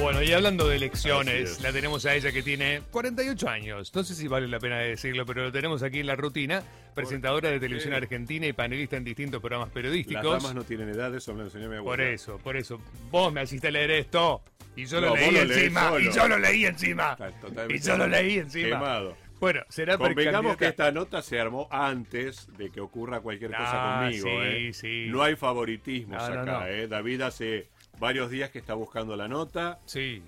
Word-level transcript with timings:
Bueno, 0.00 0.22
y 0.22 0.30
hablando 0.32 0.68
de 0.68 0.76
elecciones, 0.76 1.52
es. 1.52 1.62
la 1.62 1.72
tenemos 1.72 2.04
a 2.04 2.14
ella 2.14 2.30
que 2.30 2.42
tiene 2.42 2.82
48 2.90 3.48
años. 3.48 3.94
No 3.94 4.04
sé 4.04 4.14
si 4.14 4.28
vale 4.28 4.46
la 4.46 4.60
pena 4.60 4.78
decirlo, 4.78 5.24
pero 5.24 5.44
lo 5.44 5.50
tenemos 5.52 5.82
aquí 5.82 6.00
en 6.00 6.06
la 6.06 6.14
rutina. 6.16 6.62
Presentadora 6.94 7.48
de 7.50 7.58
televisión 7.58 7.94
argentina 7.94 8.46
y 8.46 8.52
panelista 8.52 8.96
en 8.96 9.04
distintos 9.04 9.40
programas 9.40 9.68
Las 9.68 9.74
periodísticos. 9.74 10.22
damas 10.42 10.54
no 10.54 10.64
tienen 10.64 10.90
edad, 10.90 11.14
eso 11.14 11.32
me 11.32 11.40
lo 11.40 11.44
enseñó 11.46 11.68
mi 11.68 11.76
abuela. 11.76 11.84
Por 11.84 12.00
eso, 12.00 12.38
por 12.38 12.56
eso. 12.56 12.80
Vos 13.10 13.32
me 13.32 13.42
hiciste 13.42 13.70
leer 13.70 13.90
esto. 13.90 14.42
Y 14.76 14.84
yo 14.84 15.00
lo 15.00 15.08
No, 15.08 15.14
leí 15.16 15.24
vos 15.24 15.34
lo 15.34 15.44
lees 15.44 15.58
encima. 15.58 15.80
solo. 15.88 16.00
Y 16.00 16.12
yo 16.12 16.28
lo 16.28 16.38
leí 16.38 16.64
encima. 16.66 17.12
Está 17.12 17.30
totalmente 17.32 17.74
Y 17.74 17.86
yo 17.88 17.96
lo 17.96 18.06
leí 18.06 18.38
encima. 18.38 18.68
Quemado. 18.68 19.16
Bueno, 19.40 19.60
será 19.68 19.98
Convengamos 19.98 20.56
que 20.56 20.66
esta 20.66 20.90
nota 20.92 21.20
se 21.22 21.38
armó 21.40 21.68
antes 21.70 22.48
de 22.56 22.70
que 22.70 22.80
ocurra 22.80 23.20
cualquier 23.20 23.50
cosa 23.50 23.64
Ah, 23.66 24.00
conmigo. 24.04 24.26
sí, 24.28 24.34
¿eh? 24.34 24.72
sí. 24.72 25.06
No 25.08 25.22
hay 25.22 25.36
favoritismos 25.36 26.16
No, 26.22 26.34
no, 26.34 26.40
acá. 26.42 26.52
no. 26.60 26.66
¿eh? 26.66 26.88
David 26.88 27.20
hace 27.22 27.68
varios 27.98 28.30
días 28.30 28.50
que 28.50 28.58
está 28.58 28.74
buscando 28.74 29.16
la 29.16 29.28
nota. 29.28 29.78
Sí. 29.86 30.22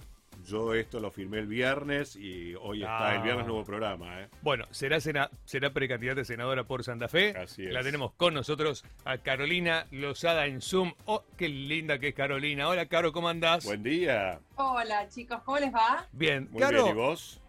Yo 0.46 0.72
esto 0.72 1.00
lo 1.00 1.10
firmé 1.10 1.40
el 1.40 1.48
viernes 1.48 2.14
y 2.14 2.54
hoy 2.54 2.82
está 2.82 3.08
Ah. 3.10 3.16
el 3.16 3.22
viernes 3.22 3.44
nuevo 3.46 3.64
programa. 3.64 4.22
¿eh? 4.22 4.28
Bueno, 4.40 4.66
será, 4.70 5.00
sena- 5.00 5.30
será 5.44 5.72
precandidata 5.72 6.20
a 6.20 6.24
senadora 6.24 6.62
por 6.64 6.84
Santa 6.84 7.08
Fe. 7.08 7.34
Así 7.36 7.66
es. 7.66 7.72
La 7.72 7.82
tenemos 7.82 8.12
con 8.12 8.34
nosotros 8.34 8.84
a 9.04 9.18
Carolina 9.18 9.86
Lozada 9.90 10.46
en 10.46 10.60
Zoom. 10.62 10.92
Oh, 11.06 11.24
qué 11.36 11.48
linda 11.48 11.98
que 11.98 12.08
es 12.08 12.14
Carolina. 12.14 12.68
Hola, 12.68 12.86
Caro, 12.86 13.12
¿cómo 13.12 13.28
andás? 13.28 13.64
Buen 13.64 13.82
día. 13.82 14.38
Hola 14.54 15.08
chicos, 15.08 15.42
¿cómo 15.44 15.58
les 15.58 15.74
va? 15.74 16.06
Bien, 16.12 16.48
Muy 16.52 16.60
Caro. 16.62 16.84
bien, 16.84 16.96
¿y 16.96 17.00
vos? 17.00 17.40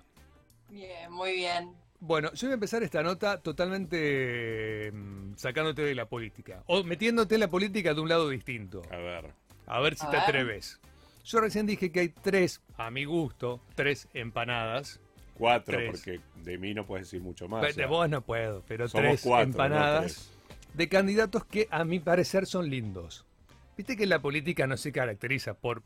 Bien, 0.70 1.12
muy 1.12 1.34
bien. 1.34 1.72
Bueno, 2.02 2.32
yo 2.34 2.48
voy 2.48 2.52
a 2.52 2.54
empezar 2.56 2.82
esta 2.82 3.04
nota 3.04 3.40
totalmente 3.42 4.92
mm, 4.94 5.36
sacándote 5.36 5.84
de 5.84 5.94
la 5.96 6.06
política. 6.08 6.64
O 6.66 6.84
metiéndote 6.84 7.36
en 7.36 7.42
la 7.42 7.50
política 7.50 7.94
de 7.94 8.02
un 8.02 8.10
lado 8.10 8.30
distinto. 8.30 8.82
A 8.92 8.98
ver. 8.98 9.26
A 9.70 9.80
ver 9.80 9.96
si 9.96 10.06
A 10.06 10.10
te 10.10 10.18
ver. 10.18 10.24
atreves. 10.26 10.80
Yo 11.24 11.40
recién 11.40 11.66
dije 11.66 11.92
que 11.92 12.00
hay 12.02 12.10
tres, 12.10 12.62
a 12.78 12.90
mi 12.92 13.06
gusto, 13.06 13.62
tres 13.76 14.08
empanadas. 14.14 15.00
Cuatro, 15.36 15.78
Tres. 15.78 15.92
porque 15.92 16.20
de 16.44 16.58
mí 16.58 16.74
no 16.74 16.86
puedes 16.86 17.08
decir 17.08 17.22
mucho 17.22 17.48
más. 17.48 17.62
de 17.62 17.70
o 17.70 17.74
sea, 17.74 17.88
vos 17.88 18.10
no 18.10 18.22
puedo, 18.22 18.62
pero 18.68 18.88
somos 18.90 19.06
tres 19.12 19.22
cuatro, 19.22 19.46
no 19.46 19.52
empanadas 19.52 20.02
tres. 20.02 20.32
de 20.74 20.90
candidatos 20.90 21.46
que 21.46 21.68
a 21.72 21.86
mi 21.86 22.00
parecer 22.00 22.46
son 22.46 22.70
lindos. 22.70 23.26
Viste 23.78 23.96
que 23.96 24.06
la 24.06 24.20
política 24.22 24.68
no 24.68 24.76
se 24.76 24.92
caracteriza 24.92 25.54
por 25.54 25.82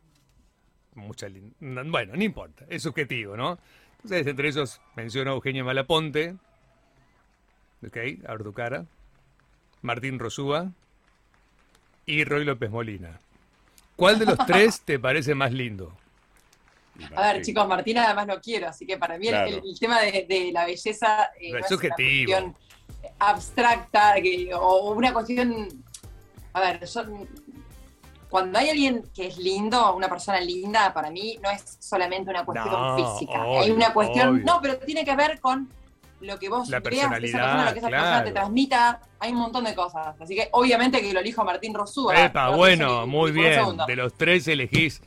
mucha 0.95 1.27
lin- 1.27 1.53
no, 1.59 1.83
Bueno, 1.85 2.15
no 2.15 2.23
importa, 2.23 2.65
es 2.69 2.81
subjetivo, 2.81 3.37
¿no? 3.37 3.59
Entonces, 3.97 4.25
entre 4.25 4.47
ellos 4.47 4.81
menciono 4.95 5.31
a 5.31 5.33
Eugenio 5.35 5.63
Malaponte, 5.65 6.35
ok, 7.85 7.97
a 8.27 8.31
ver 8.31 8.43
tu 8.43 8.53
cara, 8.53 8.85
Martín 9.83 10.17
Rosúa 10.17 10.71
y 12.07 12.23
Roy 12.23 12.43
López 12.45 12.71
Molina. 12.71 13.19
¿Cuál 13.95 14.19
de 14.19 14.25
los 14.25 14.37
tres 14.45 14.81
te 14.81 14.99
parece 14.99 15.35
más 15.35 15.51
lindo? 15.51 15.95
A 16.95 16.99
ver 17.07 17.11
Martín. 17.15 17.43
chicos, 17.43 17.67
Martina 17.67 18.05
además 18.05 18.27
lo 18.27 18.39
quiero, 18.41 18.67
así 18.69 18.85
que 18.85 18.97
para 18.97 19.17
mí 19.17 19.27
el- 19.27 19.31
Claro. 19.33 19.47
el, 19.49 19.61
el 19.69 19.79
tema 19.79 19.99
de, 20.01 20.25
de 20.29 20.51
la 20.51 20.65
belleza 20.65 21.31
eh, 21.39 21.51
No, 21.51 21.57
es 21.57 21.63
no 21.63 21.67
subjetivo. 21.69 22.31
una 22.37 22.41
cuestión 22.41 22.63
abstracta 23.19 24.13
que- 24.21 24.49
o 24.53 24.91
una 24.91 25.13
cuestión... 25.13 25.67
A 26.53 26.59
ver, 26.61 26.85
yo, 26.85 27.01
cuando 28.29 28.59
hay 28.59 28.69
alguien 28.69 29.03
que 29.13 29.27
es 29.27 29.37
lindo, 29.37 29.95
una 29.95 30.07
persona 30.07 30.39
linda, 30.39 30.93
para 30.93 31.09
mí 31.09 31.39
no 31.41 31.49
es 31.49 31.77
solamente 31.79 32.29
una 32.29 32.45
cuestión 32.45 32.71
No, 32.71 32.95
física. 32.95 33.43
obvio, 33.45 33.59
hay 33.61 33.71
una 33.71 33.93
cuestión... 33.93 34.29
obvio. 34.29 34.43
No, 34.45 34.59
pero 34.61 34.77
tiene 34.77 35.03
que 35.03 35.15
ver 35.15 35.39
con 35.39 35.71
lo 36.23 36.39
que 36.39 36.49
vos 36.49 36.69
La 36.69 36.81
creas 36.81 37.19
que 37.19 37.25
esa 37.27 37.37
persona, 37.37 37.65
lo 37.65 37.73
que 37.73 37.79
esa 37.79 37.89
persona 37.89 38.23
te 38.23 38.31
claro. 38.31 38.33
transmita. 38.33 39.01
Hay 39.19 39.31
un 39.31 39.39
montón 39.39 39.63
de 39.65 39.75
cosas. 39.75 40.15
Así 40.19 40.35
que 40.35 40.49
obviamente 40.51 41.01
que 41.01 41.13
lo 41.13 41.19
elijo 41.19 41.41
a 41.41 41.45
Martín 41.45 41.73
Rosúa. 41.73 42.25
Epa, 42.25 42.49
bueno, 42.49 43.05
muy 43.07 43.31
bien. 43.31 43.77
De 43.87 43.95
los 43.95 44.13
tres 44.13 44.47
elegís. 44.47 45.01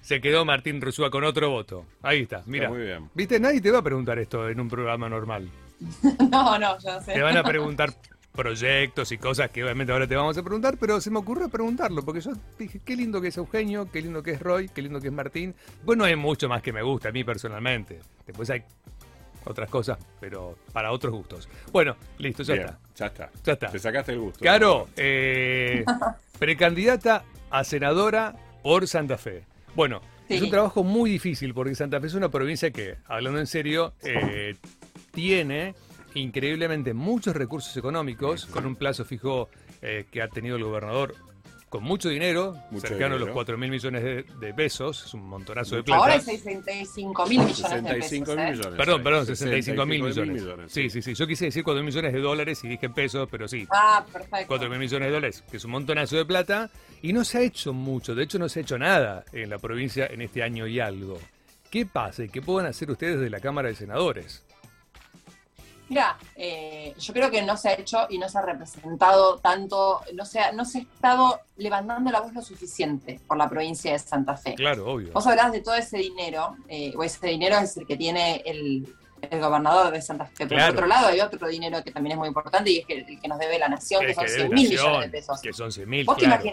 Se 0.00 0.20
quedó 0.20 0.44
Martín 0.44 0.80
Rosúa 0.80 1.10
con 1.10 1.24
otro 1.24 1.50
voto. 1.50 1.86
Ahí 2.02 2.22
está, 2.22 2.42
mira. 2.46 2.68
muy 2.68 2.82
bien. 2.82 3.10
Viste, 3.14 3.40
nadie 3.40 3.60
te 3.60 3.70
va 3.70 3.78
a 3.78 3.82
preguntar 3.82 4.18
esto 4.18 4.48
en 4.48 4.60
un 4.60 4.68
programa 4.68 5.08
normal. 5.08 5.48
No, 6.30 6.58
no, 6.58 6.78
yo 6.78 7.00
sé. 7.00 7.12
Te 7.14 7.22
van 7.22 7.36
a 7.36 7.42
preguntar 7.42 7.94
proyectos 8.34 9.12
y 9.12 9.18
cosas 9.18 9.50
que 9.50 9.62
obviamente 9.62 9.92
ahora 9.92 10.06
te 10.06 10.16
vamos 10.16 10.36
a 10.36 10.42
preguntar, 10.42 10.76
pero 10.78 11.00
se 11.00 11.10
me 11.10 11.18
ocurrió 11.18 11.48
preguntarlo, 11.48 12.04
porque 12.04 12.20
yo 12.20 12.32
dije, 12.58 12.80
qué 12.84 12.96
lindo 12.96 13.20
que 13.20 13.28
es 13.28 13.36
Eugenio, 13.36 13.88
qué 13.90 14.02
lindo 14.02 14.22
que 14.22 14.32
es 14.32 14.40
Roy, 14.40 14.68
qué 14.68 14.82
lindo 14.82 15.00
que 15.00 15.08
es 15.08 15.12
Martín. 15.12 15.54
Bueno, 15.84 16.04
hay 16.04 16.16
mucho 16.16 16.48
más 16.48 16.60
que 16.60 16.72
me 16.72 16.82
gusta 16.82 17.10
a 17.10 17.12
mí 17.12 17.22
personalmente. 17.22 18.00
Después 18.26 18.50
hay 18.50 18.64
otras 19.44 19.68
cosas, 19.68 19.98
pero 20.20 20.56
para 20.72 20.92
otros 20.92 21.12
gustos. 21.12 21.48
Bueno, 21.72 21.96
listo, 22.18 22.42
ya 22.42 22.54
Bien, 22.54 22.66
está. 22.66 22.78
ya 22.94 23.06
está. 23.06 23.30
Ya 23.44 23.52
está. 23.54 23.70
Te 23.70 23.78
sacaste 23.78 24.12
el 24.12 24.20
gusto. 24.20 24.44
Caro, 24.44 24.88
eh, 24.96 25.84
precandidata 26.38 27.24
a 27.50 27.64
senadora 27.64 28.34
por 28.62 28.86
Santa 28.86 29.18
Fe. 29.18 29.44
Bueno, 29.74 30.00
es 30.28 30.40
un 30.42 30.50
trabajo 30.50 30.84
muy 30.84 31.10
difícil 31.10 31.52
porque 31.52 31.74
Santa 31.74 32.00
Fe 32.00 32.06
es 32.06 32.14
una 32.14 32.30
provincia 32.30 32.70
que, 32.70 32.96
hablando 33.06 33.40
en 33.40 33.46
serio, 33.46 33.92
eh, 34.02 34.56
tiene 35.12 35.74
increíblemente 36.14 36.94
muchos 36.94 37.34
recursos 37.36 37.76
económicos, 37.76 38.46
con 38.46 38.66
un 38.66 38.76
plazo 38.76 39.04
fijo 39.04 39.48
eh, 39.82 40.06
que 40.10 40.22
ha 40.22 40.28
tenido 40.28 40.56
el 40.56 40.64
gobernador 40.64 41.14
con 41.74 41.82
mucho 41.82 42.08
dinero, 42.08 42.56
Mucho 42.70 42.86
cercano 42.86 43.16
a 43.16 43.18
los 43.18 43.26
dinero. 43.26 43.34
4 43.34 43.58
mil 43.58 43.68
millones 43.68 44.04
de, 44.04 44.22
de 44.22 44.54
pesos, 44.54 45.06
es 45.06 45.14
un 45.14 45.28
montonazo 45.28 45.74
de 45.74 45.82
plata. 45.82 46.00
Ahora 46.00 46.14
hay 46.14 46.20
65 46.20 47.26
mil 47.26 47.40
millones 47.40 47.58
de 47.58 47.68
65 47.68 48.24
pesos. 48.26 48.36
mil 48.36 48.46
¿eh? 48.46 48.50
millones. 48.52 48.76
Perdón, 48.76 49.02
perdón, 49.02 49.26
65 49.26 49.84
mil 49.84 50.02
65 50.04 50.32
millones. 50.32 50.72
Sí, 50.72 50.88
sí, 50.88 51.02
sí. 51.02 51.14
Yo 51.14 51.26
quise 51.26 51.46
decir 51.46 51.64
4 51.64 51.82
mil 51.82 51.86
millones 51.86 52.12
de 52.12 52.20
dólares 52.20 52.62
y 52.62 52.68
dije 52.68 52.88
pesos, 52.90 53.28
pero 53.28 53.48
sí. 53.48 53.66
Ah, 53.72 54.06
perfecto. 54.12 54.46
4 54.46 54.70
mil 54.70 54.78
millones 54.78 55.08
de 55.08 55.12
dólares, 55.14 55.42
que 55.50 55.56
es 55.56 55.64
un 55.64 55.72
montonazo 55.72 56.14
de 56.16 56.24
plata, 56.24 56.70
y 57.02 57.12
no 57.12 57.24
se 57.24 57.38
ha 57.38 57.40
hecho 57.40 57.72
mucho, 57.72 58.14
de 58.14 58.22
hecho 58.22 58.38
no 58.38 58.48
se 58.48 58.60
ha 58.60 58.62
hecho 58.62 58.78
nada 58.78 59.24
en 59.32 59.50
la 59.50 59.58
provincia 59.58 60.06
en 60.06 60.22
este 60.22 60.44
año 60.44 60.68
y 60.68 60.78
algo. 60.78 61.18
¿Qué 61.72 61.86
pasa 61.86 62.22
y 62.22 62.28
qué 62.28 62.40
pueden 62.40 62.70
hacer 62.70 62.88
ustedes 62.88 63.18
de 63.18 63.30
la 63.30 63.40
Cámara 63.40 63.66
de 63.66 63.74
Senadores? 63.74 64.44
Mira, 65.88 66.16
eh, 66.36 66.94
yo 66.98 67.12
creo 67.12 67.30
que 67.30 67.42
no 67.42 67.56
se 67.56 67.68
ha 67.68 67.74
hecho 67.74 68.06
y 68.08 68.16
no 68.18 68.28
se 68.28 68.38
ha 68.38 68.42
representado 68.42 69.38
tanto, 69.38 70.00
no 70.14 70.24
se 70.24 70.40
ha, 70.40 70.50
no 70.52 70.64
se 70.64 70.78
ha 70.78 70.80
estado 70.82 71.40
levantando 71.56 72.10
la 72.10 72.20
voz 72.20 72.32
lo 72.32 72.40
suficiente 72.42 73.20
por 73.26 73.36
la 73.36 73.48
provincia 73.48 73.92
de 73.92 73.98
Santa 73.98 74.36
Fe. 74.36 74.54
Claro, 74.54 74.86
obvio. 74.90 75.12
Vos 75.12 75.26
hablás 75.26 75.52
de 75.52 75.60
todo 75.60 75.74
ese 75.74 75.98
dinero, 75.98 76.56
eh, 76.68 76.92
o 76.96 77.04
ese 77.04 77.26
dinero 77.26 77.58
es 77.58 77.76
el 77.76 77.86
que 77.86 77.96
tiene 77.98 78.42
el, 78.46 78.88
el 79.30 79.40
gobernador 79.40 79.92
de 79.92 80.00
Santa 80.00 80.24
Fe. 80.24 80.32
Pero 80.38 80.48
Claro. 80.56 80.66
por 80.74 80.84
otro 80.84 80.86
lado 80.86 81.08
hay 81.08 81.20
otro 81.20 81.46
dinero 81.48 81.82
que 81.84 81.90
también 81.92 82.12
es 82.12 82.18
muy 82.18 82.28
importante 82.28 82.70
y 82.70 82.78
es 82.78 82.86
que, 82.86 82.94
el 83.00 83.20
que 83.20 83.28
nos 83.28 83.38
debe 83.38 83.58
la 83.58 83.68
nación, 83.68 84.04
que 84.06 84.14
son 84.14 84.24
que 84.24 84.30
100 84.30 84.42
debe 84.44 84.54
mil 84.54 84.68
millones 84.70 85.00
de 85.02 85.08
pesos. 85.18 85.40
Que 85.42 85.52
son 85.52 85.70
100 85.70 85.88
mil, 85.88 86.06
claro. 86.06 86.44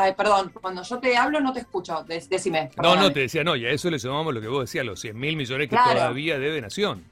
Ay, 0.00 0.14
perdón, 0.14 0.52
cuando 0.60 0.84
yo 0.84 0.98
te 1.00 1.16
hablo 1.16 1.40
no 1.40 1.52
te 1.52 1.58
escucho, 1.58 2.04
de- 2.04 2.24
decime. 2.30 2.70
No, 2.80 2.94
no, 2.94 3.12
te 3.12 3.18
decía, 3.20 3.42
no, 3.42 3.56
y 3.56 3.66
a 3.66 3.70
eso 3.70 3.90
le 3.90 3.98
sumamos 3.98 4.32
lo 4.32 4.40
que 4.40 4.46
vos 4.46 4.60
decías, 4.60 4.86
los 4.86 5.00
100 5.00 5.18
mil 5.18 5.34
millones 5.36 5.68
que 5.68 5.74
Claro. 5.74 5.94
todavía 5.94 6.38
debe 6.38 6.60
Nación. 6.60 7.04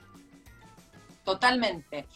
Totalmente. 1.26 2.06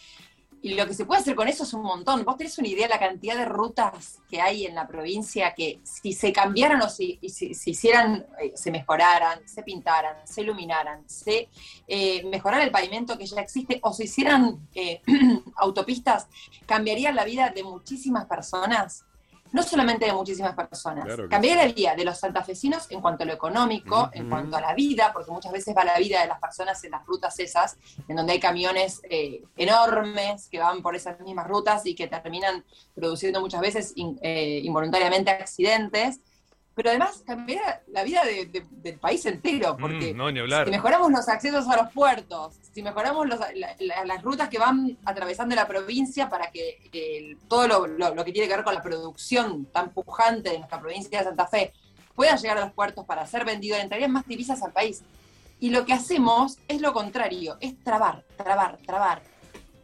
Y 0.63 0.75
lo 0.75 0.87
que 0.87 0.95
se 0.95 1.05
puede 1.05 1.21
hacer 1.21 1.35
con 1.35 1.49
eso 1.49 1.65
es 1.65 1.73
un 1.73 1.83
montón. 1.83 2.25
Vos 2.25 2.37
tenés 2.37 2.57
una 2.59 2.69
idea 2.69 2.87
de 2.87 2.95
la 2.95 3.01
cantidad 3.01 3.37
de 3.37 3.47
rutas 3.47 4.19
que 4.29 4.41
hay 4.41 4.67
en 4.67 4.75
la 4.75 4.87
provincia 4.87 5.55
que 5.55 5.81
si 5.83 6.13
se 6.13 6.33
cambiaran 6.33 6.81
o 6.83 6.89
si, 6.89 7.19
si, 7.29 7.51
hicieran, 7.71 8.27
eh, 8.41 8.53
se 8.55 8.71
mejoraran, 8.71 9.41
se 9.49 9.63
pintaran, 9.63 10.17
se 10.25 10.43
iluminaran, 10.43 11.03
se 11.09 11.49
eh, 11.89 12.23
el 12.23 12.71
pavimento 12.71 13.19
que 13.19 13.27
ya 13.27 13.41
existe 13.41 13.81
o 13.83 13.93
se 13.93 14.05
hicieran 14.05 14.69
eh, 14.75 15.01
autopistas, 15.57 16.29
cambiaría 16.67 17.11
la 17.11 17.25
vida 17.25 17.51
de 17.51 17.65
muchísimas 17.65 18.27
personas. 18.27 19.07
No 19.53 19.63
solamente 19.63 20.07
de 20.07 20.13
muchísimas 20.13 20.55
personas, 20.55 21.05
Claro 21.05 21.29
cambiaría 21.29 21.67
la 21.67 21.73
vida 21.73 21.95
de 21.97 22.05
los 22.05 22.19
santafesinos 22.19 22.91
en 22.91 23.01
cuanto 23.01 23.25
a 23.25 23.27
lo 23.27 23.33
económico, 23.33 24.09
en 24.13 24.29
cuanto 24.29 24.57
a 24.57 24.61
la 24.61 24.75
vida, 24.75 25.11
porque 25.13 25.31
muchas 25.33 25.51
veces 25.53 25.75
va 25.77 25.85
la 25.85 25.99
vida 25.99 26.21
de 26.23 26.29
las 26.29 26.39
personas 26.41 26.83
en 26.85 26.93
las 26.93 27.05
rutas 27.05 27.39
esas, 27.41 27.77
en 28.09 28.17
donde 28.17 28.33
hay 28.35 28.41
camiones 28.41 29.01
eh, 29.11 29.43
enormes 29.57 30.49
que 30.49 30.59
van 30.59 30.83
por 30.83 30.95
esas 30.95 31.19
mismas 31.21 31.47
rutas 31.49 31.85
y 31.87 31.95
que 31.95 32.07
terminan 32.09 32.65
produciendo 32.95 33.41
muchas 33.41 33.61
veces 33.61 33.93
in- 33.97 34.19
eh, 34.23 34.61
involuntariamente 34.63 35.31
accidentes. 35.31 36.21
Pero 36.83 36.91
además 36.91 37.23
cambiaría 37.27 37.83
la 37.89 38.05
vida 38.05 38.25
de- 38.25 38.47
de- 38.47 38.65
del 38.71 38.99
país 38.99 39.27
entero, 39.27 39.77
porque 39.79 40.15
Mm, 40.15 40.17
no, 40.17 40.33
ni 40.33 40.41
hablar. 40.41 40.65
si 40.65 40.71
mejoramos 40.71 41.11
los 41.13 41.29
accesos 41.29 41.69
a 41.69 41.77
los 41.77 41.93
puertos, 41.93 42.55
si 42.73 42.83
mejoramos 42.83 43.27
los- 43.29 43.39
la- 43.39 43.77
la- 43.79 44.05
las 44.07 44.23
rutas 44.23 44.49
que 44.49 44.59
van 44.59 44.97
atravesando 45.05 45.55
la 45.55 45.69
provincia 45.69 46.31
para 46.31 46.51
que 46.51 46.79
eh, 46.93 47.37
todo 47.49 47.69
lo, 47.69 47.87
lo- 47.87 48.15
lo 48.15 48.25
que 48.25 48.33
tiene 48.33 48.49
que 48.49 48.55
ver 48.57 48.65
con 48.65 48.75
la 48.75 48.81
producción 48.83 49.67
tan 49.67 49.91
pujante 49.91 50.49
de 50.51 50.59
nuestra 50.59 50.81
provincia 50.81 51.19
de 51.19 51.25
Santa 51.27 51.47
Fe 51.47 51.75
pueda 52.15 52.35
llegar 52.37 52.57
a 52.57 52.63
los 52.63 52.73
puertos 52.73 53.05
para 53.05 53.27
ser 53.27 53.45
vendido, 53.45 53.77
entrarían 53.77 54.13
más 54.13 54.27
divisas 54.27 54.63
al 54.63 54.73
país. 54.73 55.03
Y 55.59 55.69
lo 55.69 55.85
que 55.85 55.93
hacemos 55.93 56.57
es 56.67 56.81
lo 56.81 56.95
contrario, 56.95 57.59
es 57.61 57.79
trabar, 57.85 58.25
trabar, 58.39 58.79
trabar. 58.87 59.21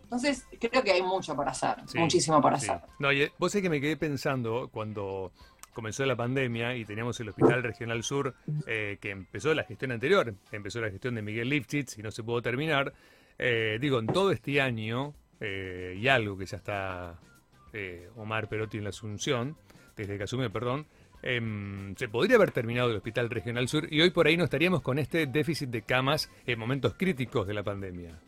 Entonces, 0.04 0.44
creo 0.58 0.82
que 0.82 0.92
hay 0.92 1.02
mucho 1.02 1.34
por 1.36 1.46
hacer, 1.48 1.74
Sí, 1.86 1.98
muchísimo 1.98 2.40
por 2.40 2.58
Sí. 2.58 2.70
hacer. 2.70 2.80
No, 2.98 3.12
y, 3.12 3.22
eh, 3.24 3.32
vos 3.38 3.52
sabés 3.52 3.64
que 3.64 3.70
me 3.70 3.80
quedé 3.80 3.96
pensando 3.96 4.70
cuando 4.72 5.32
comenzó 5.76 6.06
la 6.06 6.16
pandemia 6.16 6.74
y 6.74 6.86
teníamos 6.86 7.20
el 7.20 7.28
Hospital 7.28 7.62
Regional 7.62 8.02
Sur, 8.02 8.34
eh, 8.66 8.96
que 8.98 9.10
empezó 9.10 9.52
la 9.52 9.62
gestión 9.62 9.92
anterior, 9.92 10.34
empezó 10.50 10.80
la 10.80 10.90
gestión 10.90 11.14
de 11.16 11.20
Miguel 11.20 11.50
Lifchitz 11.50 11.98
y 11.98 12.02
no 12.02 12.10
se 12.10 12.22
pudo 12.22 12.40
terminar. 12.40 12.94
Eh, 13.38 13.76
digo, 13.78 13.98
en 13.98 14.06
todo 14.06 14.30
este 14.30 14.58
año 14.62 15.12
eh, 15.38 15.98
y 16.00 16.08
algo 16.08 16.38
que 16.38 16.46
ya 16.46 16.56
está 16.56 17.20
eh, 17.74 18.08
Omar 18.16 18.48
Perotti 18.48 18.78
en 18.78 18.84
la 18.84 18.90
Asunción, 18.90 19.54
desde 19.98 20.16
que 20.16 20.24
asumió, 20.24 20.50
perdón, 20.50 20.86
em, 21.20 21.94
se 21.94 22.08
podría 22.08 22.36
haber 22.36 22.52
terminado 22.52 22.88
el 22.88 22.96
Hospital 22.96 23.28
Regional 23.28 23.68
Sur 23.68 23.86
y 23.92 24.00
hoy 24.00 24.08
por 24.08 24.28
ahí 24.28 24.38
no 24.38 24.44
estaríamos 24.44 24.80
con 24.80 24.98
este 24.98 25.26
déficit 25.26 25.68
de 25.68 25.82
camas 25.82 26.30
en 26.46 26.58
momentos 26.58 26.94
críticos 26.94 27.46
de 27.46 27.52
la 27.52 27.62
pandemia. 27.62 28.18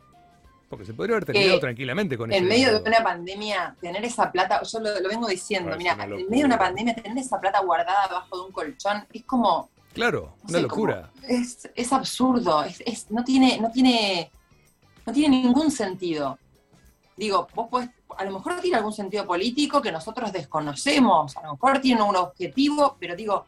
Porque 0.69 0.85
se 0.85 0.93
podría 0.93 1.17
haber 1.17 1.25
terminado 1.25 1.57
Eh, 1.57 1.61
tranquilamente 1.61 2.19
con 2.19 2.31
En 2.31 2.45
ese 2.45 2.47
medio 2.47 2.81
de 2.81 2.89
una 2.91 3.03
pandemia, 3.03 3.75
tener 3.81 4.05
esa 4.05 4.31
plata, 4.31 4.63
yo 4.63 4.81
lo, 4.81 5.01
lo 5.01 5.09
vengo 5.09 5.27
diciendo, 5.27 5.75
mira, 5.79 5.93
en 5.93 6.11
medio 6.29 6.29
de 6.41 6.45
una 6.45 6.59
pandemia, 6.59 6.95
tener 6.95 7.17
esa 7.17 7.41
plata 7.41 7.61
guardada 7.61 8.05
abajo 8.05 8.37
de 8.37 8.43
un 8.47 8.53
colchón 8.53 9.07
es 9.13 9.25
como, 9.25 9.71
Claro, 9.95 10.35
no 10.43 10.49
una 10.51 10.59
sé, 10.59 10.63
locura. 10.63 11.11
es, 11.27 11.69
es 11.75 11.93
absurdo, 11.93 12.63
es, 12.65 12.83
es- 12.85 13.11
no, 13.11 13.25
tiene, 13.25 13.59
no, 13.59 13.71
tiene, 13.73 14.31
no 15.07 15.13
tiene 15.13 15.43
ningún 15.43 15.71
sentido. 15.71 16.39
Digo, 17.17 17.49
vos 17.55 17.69
podés, 17.69 17.89
a 18.17 18.25
lo 18.25 18.33
mejor 18.33 18.61
tiene 18.61 18.77
algún 18.77 18.93
sentido 18.93 19.27
político 19.27 19.81
que 19.81 19.91
nosotros 19.91 20.31
desconocemos, 20.33 21.35
a 21.39 21.43
lo 21.45 21.53
mejor 21.53 21.81
tiene 21.81 22.03
un 22.03 22.15
objetivo, 22.15 22.97
pero 23.01 23.17
digo, 23.17 23.47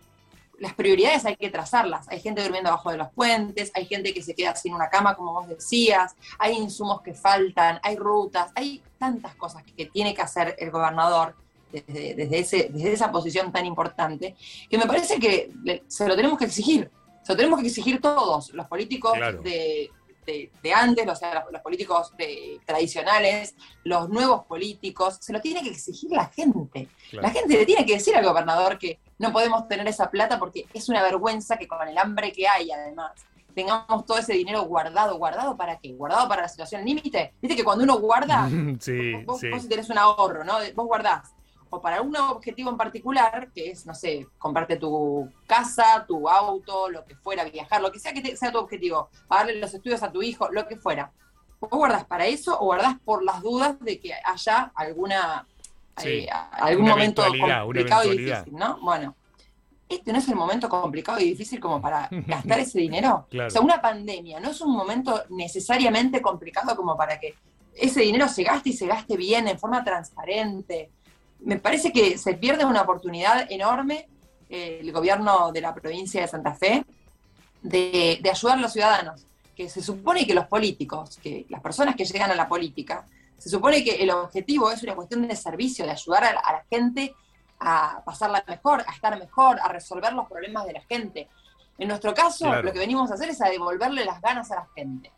las 0.60 0.74
prioridades 0.74 1.24
hay 1.24 1.36
que 1.36 1.50
trazarlas. 1.50 2.06
Hay 2.08 2.20
gente 2.20 2.42
durmiendo 2.42 2.68
abajo 2.68 2.90
de 2.90 2.98
los 2.98 3.10
puentes, 3.12 3.72
hay 3.74 3.86
gente 3.86 4.14
que 4.14 4.22
se 4.22 4.34
queda 4.34 4.54
sin 4.54 4.74
una 4.74 4.88
cama, 4.88 5.16
como 5.16 5.32
vos 5.32 5.48
decías, 5.48 6.14
hay 6.38 6.54
insumos 6.56 7.00
que 7.00 7.14
faltan, 7.14 7.80
hay 7.82 7.96
rutas, 7.96 8.52
hay 8.54 8.82
tantas 8.98 9.34
cosas 9.34 9.64
que, 9.64 9.72
que 9.72 9.86
tiene 9.86 10.14
que 10.14 10.22
hacer 10.22 10.54
el 10.58 10.70
gobernador 10.70 11.34
desde, 11.72 12.14
desde, 12.14 12.38
ese, 12.38 12.68
desde 12.70 12.92
esa 12.92 13.10
posición 13.10 13.50
tan 13.50 13.64
importante, 13.64 14.36
que 14.68 14.78
me 14.78 14.86
parece 14.86 15.18
que 15.18 15.50
se 15.88 16.06
lo 16.06 16.14
tenemos 16.14 16.38
que 16.38 16.44
exigir. 16.44 16.90
Se 17.22 17.32
lo 17.32 17.36
tenemos 17.36 17.60
que 17.60 17.66
exigir 17.66 18.00
todos, 18.00 18.50
los 18.54 18.66
políticos 18.66 19.12
Claro. 19.14 19.40
de, 19.42 19.90
de- 20.30 20.52
de 20.62 20.72
antes, 20.72 21.06
o 21.08 21.14
sea, 21.14 21.34
los, 21.34 21.44
los 21.52 21.62
políticos 21.62 22.12
de- 22.16 22.60
tradicionales, 22.66 23.54
los 23.84 24.08
nuevos 24.08 24.44
políticos, 24.46 25.18
se 25.20 25.32
lo 25.32 25.40
tiene 25.40 25.62
que 25.62 25.70
exigir 25.70 26.10
la 26.12 26.26
gente. 26.26 26.88
Claro. 27.10 27.26
La 27.26 27.32
gente 27.32 27.56
le 27.56 27.66
tiene 27.66 27.84
que 27.86 27.94
decir 27.94 28.14
al 28.16 28.24
gobernador 28.24 28.78
que 28.78 28.98
no 29.18 29.32
podemos 29.32 29.68
tener 29.68 29.86
esa 29.88 30.10
plata 30.10 30.38
porque 30.38 30.66
es 30.72 30.88
una 30.88 31.02
vergüenza 31.02 31.56
que 31.56 31.68
con 31.68 31.86
el 31.86 31.96
hambre 31.98 32.32
que 32.32 32.46
hay, 32.48 32.70
además, 32.70 33.12
tengamos 33.54 34.06
todo 34.06 34.18
ese 34.18 34.32
dinero 34.34 34.62
guardado. 34.62 35.18
¿Guardado 35.18 35.56
para 35.56 35.78
qué? 35.78 35.92
¿Guardado 35.92 36.28
para 36.28 36.42
la 36.42 36.48
situación 36.48 36.84
límite? 36.84 37.34
Viste 37.42 37.56
que 37.56 37.64
cuando 37.64 37.84
uno 37.84 37.98
guarda, 37.98 38.48
sí, 38.80 39.12
vos, 39.24 39.40
sí. 39.40 39.50
vos 39.50 39.68
tenés 39.68 39.90
un 39.90 39.98
ahorro, 39.98 40.44
¿no? 40.44 40.54
Vos 40.74 40.86
guardás. 40.86 41.32
O 41.72 41.81
para 41.81 42.02
un 42.02 42.17
objetivo 42.17 42.69
en 42.70 42.76
particular, 42.76 43.49
que 43.55 43.70
es, 43.70 43.87
no 43.87 43.94
sé, 43.94 44.26
comprarte 44.38 44.76
tu 44.76 45.28
casa, 45.46 46.05
tu 46.06 46.28
auto, 46.28 46.88
lo 46.90 47.05
que 47.05 47.14
fuera, 47.14 47.44
viajar, 47.44 47.81
lo 47.81 47.93
que 47.93 48.00
sea 48.00 48.12
que 48.12 48.20
te- 48.20 48.37
sea 48.37 48.50
tu 48.50 48.58
objetivo, 48.58 49.08
pagarle 49.28 49.55
los 49.61 49.72
estudios 49.72 50.02
a 50.02 50.11
tu 50.11 50.20
hijo, 50.22 50.49
lo 50.50 50.67
que 50.67 50.76
fuera. 50.76 51.12
¿Vos 51.61 51.70
guardás 51.70 52.05
para 52.06 52.26
eso 52.26 52.58
o 52.61 52.64
guardás 52.64 52.96
por 53.05 53.22
las 53.22 53.40
dudas 53.43 53.78
de 53.81 54.00
que 54.00 54.12
haya 54.25 54.72
alguna 54.75 55.46
Sí, 55.96 56.08
eh, 56.08 56.31
algún 56.52 56.87
momento 56.88 57.22
complicado 57.64 58.05
y 58.12 58.16
difícil, 58.40 58.55
¿no? 58.56 58.78
Bueno, 58.81 59.14
este 59.88 60.12
no 60.12 60.19
es 60.19 60.28
el 60.28 60.37
momento 60.37 60.69
complicado 60.69 61.20
y 61.20 61.25
difícil 61.25 61.61
como 61.61 61.81
para 61.81 62.08
gastar 62.26 62.58
ese 62.61 62.78
dinero. 62.81 63.26
Claro. 63.28 63.49
O 63.49 63.50
sea, 63.50 63.61
una 63.61 63.81
pandemia 63.82 64.40
no 64.40 64.50
es 64.50 64.61
un 64.62 64.73
momento 64.73 65.23
necesariamente 65.28 66.23
complicado 66.23 66.75
como 66.75 66.96
para 66.96 67.20
que 67.20 67.34
ese 67.75 68.00
dinero 68.00 68.28
se 68.28 68.43
gaste 68.44 68.70
y 68.70 68.73
se 68.73 68.87
gaste 68.87 69.16
bien, 69.16 69.46
en 69.49 69.58
forma 69.58 69.84
transparente. 69.84 70.90
Me 71.42 71.56
parece 71.58 71.92
que 71.92 72.19
se 72.19 72.34
pierde 72.34 72.64
una 72.64 72.82
oportunidad 72.82 73.50
enorme 73.50 74.08
eh, 74.48 74.78
el 74.81 74.92
gobierno 74.92 75.52
de 75.52 75.60
la 75.60 75.75
provincia 75.75 76.20
de 76.20 76.28
Santa 76.28 76.54
Fe 76.54 76.84
de, 77.62 78.19
de 78.22 78.31
ayudar 78.31 78.58
a 78.58 78.60
los 78.60 78.72
ciudadanos. 78.72 79.25
Que 79.56 79.69
se 79.69 79.82
supone 79.82 80.26
que 80.26 80.34
los 80.34 80.46
políticos, 80.46 81.19
que 81.22 81.46
las 81.48 81.60
personas 81.60 81.94
que 81.96 82.04
llegan 82.04 82.31
a 82.31 82.34
la 82.34 82.48
política, 82.48 83.06
se 83.38 83.48
supone 83.48 83.82
que 83.84 83.96
el 84.02 84.10
objetivo 84.10 84.70
es 84.70 84.82
una 84.82 84.94
cuestión 84.94 85.26
de 85.26 85.37
servicio, 85.37 85.84
de 85.84 85.92
ayudar 85.92 86.25
a 86.25 86.32
la, 86.34 86.40
a 86.40 86.52
la 86.52 86.64
gente 86.70 87.14
a 87.58 88.02
pasarla 88.04 88.42
mejor, 88.48 88.82
a 88.87 88.92
estar 88.92 89.19
mejor, 89.19 89.58
a 89.60 89.69
resolver 89.69 90.12
los 90.14 90.26
problemas 90.28 90.64
de 90.66 90.72
la 90.75 90.81
gente. 90.82 91.28
En 91.78 91.88
nuestro 91.88 92.12
caso, 92.14 92.46
Claro. 92.46 92.62
lo 92.62 92.72
que 92.72 92.78
venimos 92.78 93.10
a 93.10 93.14
hacer 93.14 93.28
es 93.31 93.40
a 93.42 93.48
devolverle 93.48 94.04
las 94.04 94.20
ganas 94.20 94.50
a 94.50 94.56
la 94.56 94.69
gente. 94.75 95.10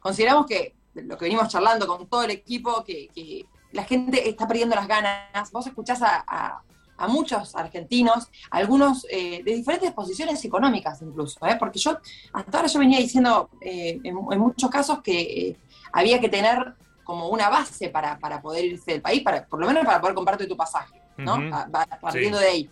Consideramos 0.00 0.46
que 0.46 0.74
lo 0.94 1.16
que 1.16 1.24
venimos 1.24 1.48
charlando 1.48 1.86
con 1.86 2.06
todo 2.08 2.22
el 2.24 2.30
equipo, 2.30 2.84
que, 2.84 3.08
que 3.14 3.46
la 3.72 3.84
gente 3.84 4.28
está 4.28 4.46
perdiendo 4.46 4.74
las 4.76 4.86
ganas. 4.88 5.50
Vos 5.52 5.66
escuchás 5.66 6.02
a, 6.02 6.24
a- 6.26 6.62
a 6.98 7.08
muchos 7.08 7.56
argentinos, 7.56 8.28
algunos 8.50 9.06
eh, 9.10 9.42
de 9.42 9.54
diferentes 9.56 9.90
posiciones 9.92 10.44
económicas 10.44 11.02
incluso, 11.02 11.44
¿eh? 11.46 11.56
porque 11.58 11.78
yo 11.80 11.98
hasta 12.32 12.58
ahora 12.58 12.68
yo 12.68 12.78
venía 12.78 12.98
diciendo 12.98 13.50
eh, 13.60 13.98
en, 14.04 14.16
en 14.30 14.38
muchos 14.38 14.70
casos 14.70 15.00
que 15.02 15.20
eh, 15.20 15.56
había 15.92 16.20
que 16.20 16.28
tener 16.28 16.74
como 17.02 17.28
una 17.28 17.48
base 17.48 17.88
para, 17.88 18.18
para 18.20 18.40
poder 18.40 18.66
irse 18.66 18.92
del 18.92 19.02
país, 19.02 19.22
para, 19.22 19.44
por 19.46 19.58
lo 19.58 19.66
menos 19.66 19.84
para 19.84 20.00
poder 20.00 20.14
comprarte 20.14 20.46
tu 20.46 20.56
pasaje, 20.56 21.02
¿no? 21.16 21.36
Ujú. 21.38 21.50
Pa- 21.50 21.66
pa- 21.72 21.98
Partiendo 22.00 22.38
de 22.38 22.46
ahí. 22.46 22.70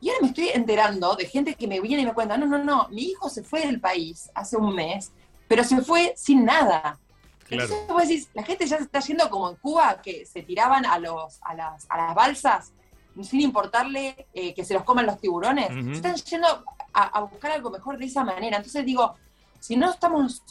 Y 0.00 0.08
ahora 0.10 0.20
me 0.22 0.28
estoy 0.28 0.48
enterando 0.52 1.14
de 1.16 1.24
gente 1.26 1.54
que 1.54 1.66
me 1.66 1.80
viene 1.80 2.02
y 2.02 2.06
me 2.06 2.12
cuenta, 2.12 2.36
no, 2.36 2.44
no, 2.46 2.62
no, 2.62 2.88
mi 2.90 3.02
hijo 3.04 3.30
se 3.30 3.42
fue 3.42 3.64
del 3.66 3.80
país 3.80 4.30
hace 4.34 4.58
un 4.58 4.74
mes, 4.74 5.12
pero 5.48 5.64
se 5.64 5.80
fue 5.80 6.12
sin 6.16 6.44
nada. 6.44 6.98
Claro. 7.46 7.64
Entonces 7.64 7.88
vos 7.88 8.02
decís, 8.02 8.28
la 8.34 8.42
gente 8.42 8.66
ya 8.66 8.76
se 8.78 8.84
está 8.84 9.00
yendo 9.00 9.28
como 9.30 9.50
en 9.50 9.56
Cuba, 9.56 10.00
que 10.02 10.26
se 10.26 10.42
tiraban 10.42 10.84
a, 10.86 10.98
los, 10.98 11.38
a, 11.42 11.54
las, 11.54 11.86
a 11.88 11.96
las 11.96 12.14
balsas 12.14 12.72
sin 13.22 13.40
importarle 13.40 14.26
eh, 14.34 14.52
que 14.52 14.64
se 14.64 14.74
los 14.74 14.82
coman 14.84 15.06
los 15.06 15.18
tiburones. 15.18 15.68
Se 15.68 15.92
están 15.92 16.14
yendo 16.16 16.46
a, 16.92 17.02
a 17.04 17.20
buscar 17.22 17.52
algo 17.52 17.70
mejor 17.70 17.96
de 17.96 18.04
esa 18.04 18.22
manera. 18.24 18.58
Entonces 18.58 18.84
digo, 18.84 19.14
si 19.58 19.74
no 19.76 19.90
estamos 19.90 20.42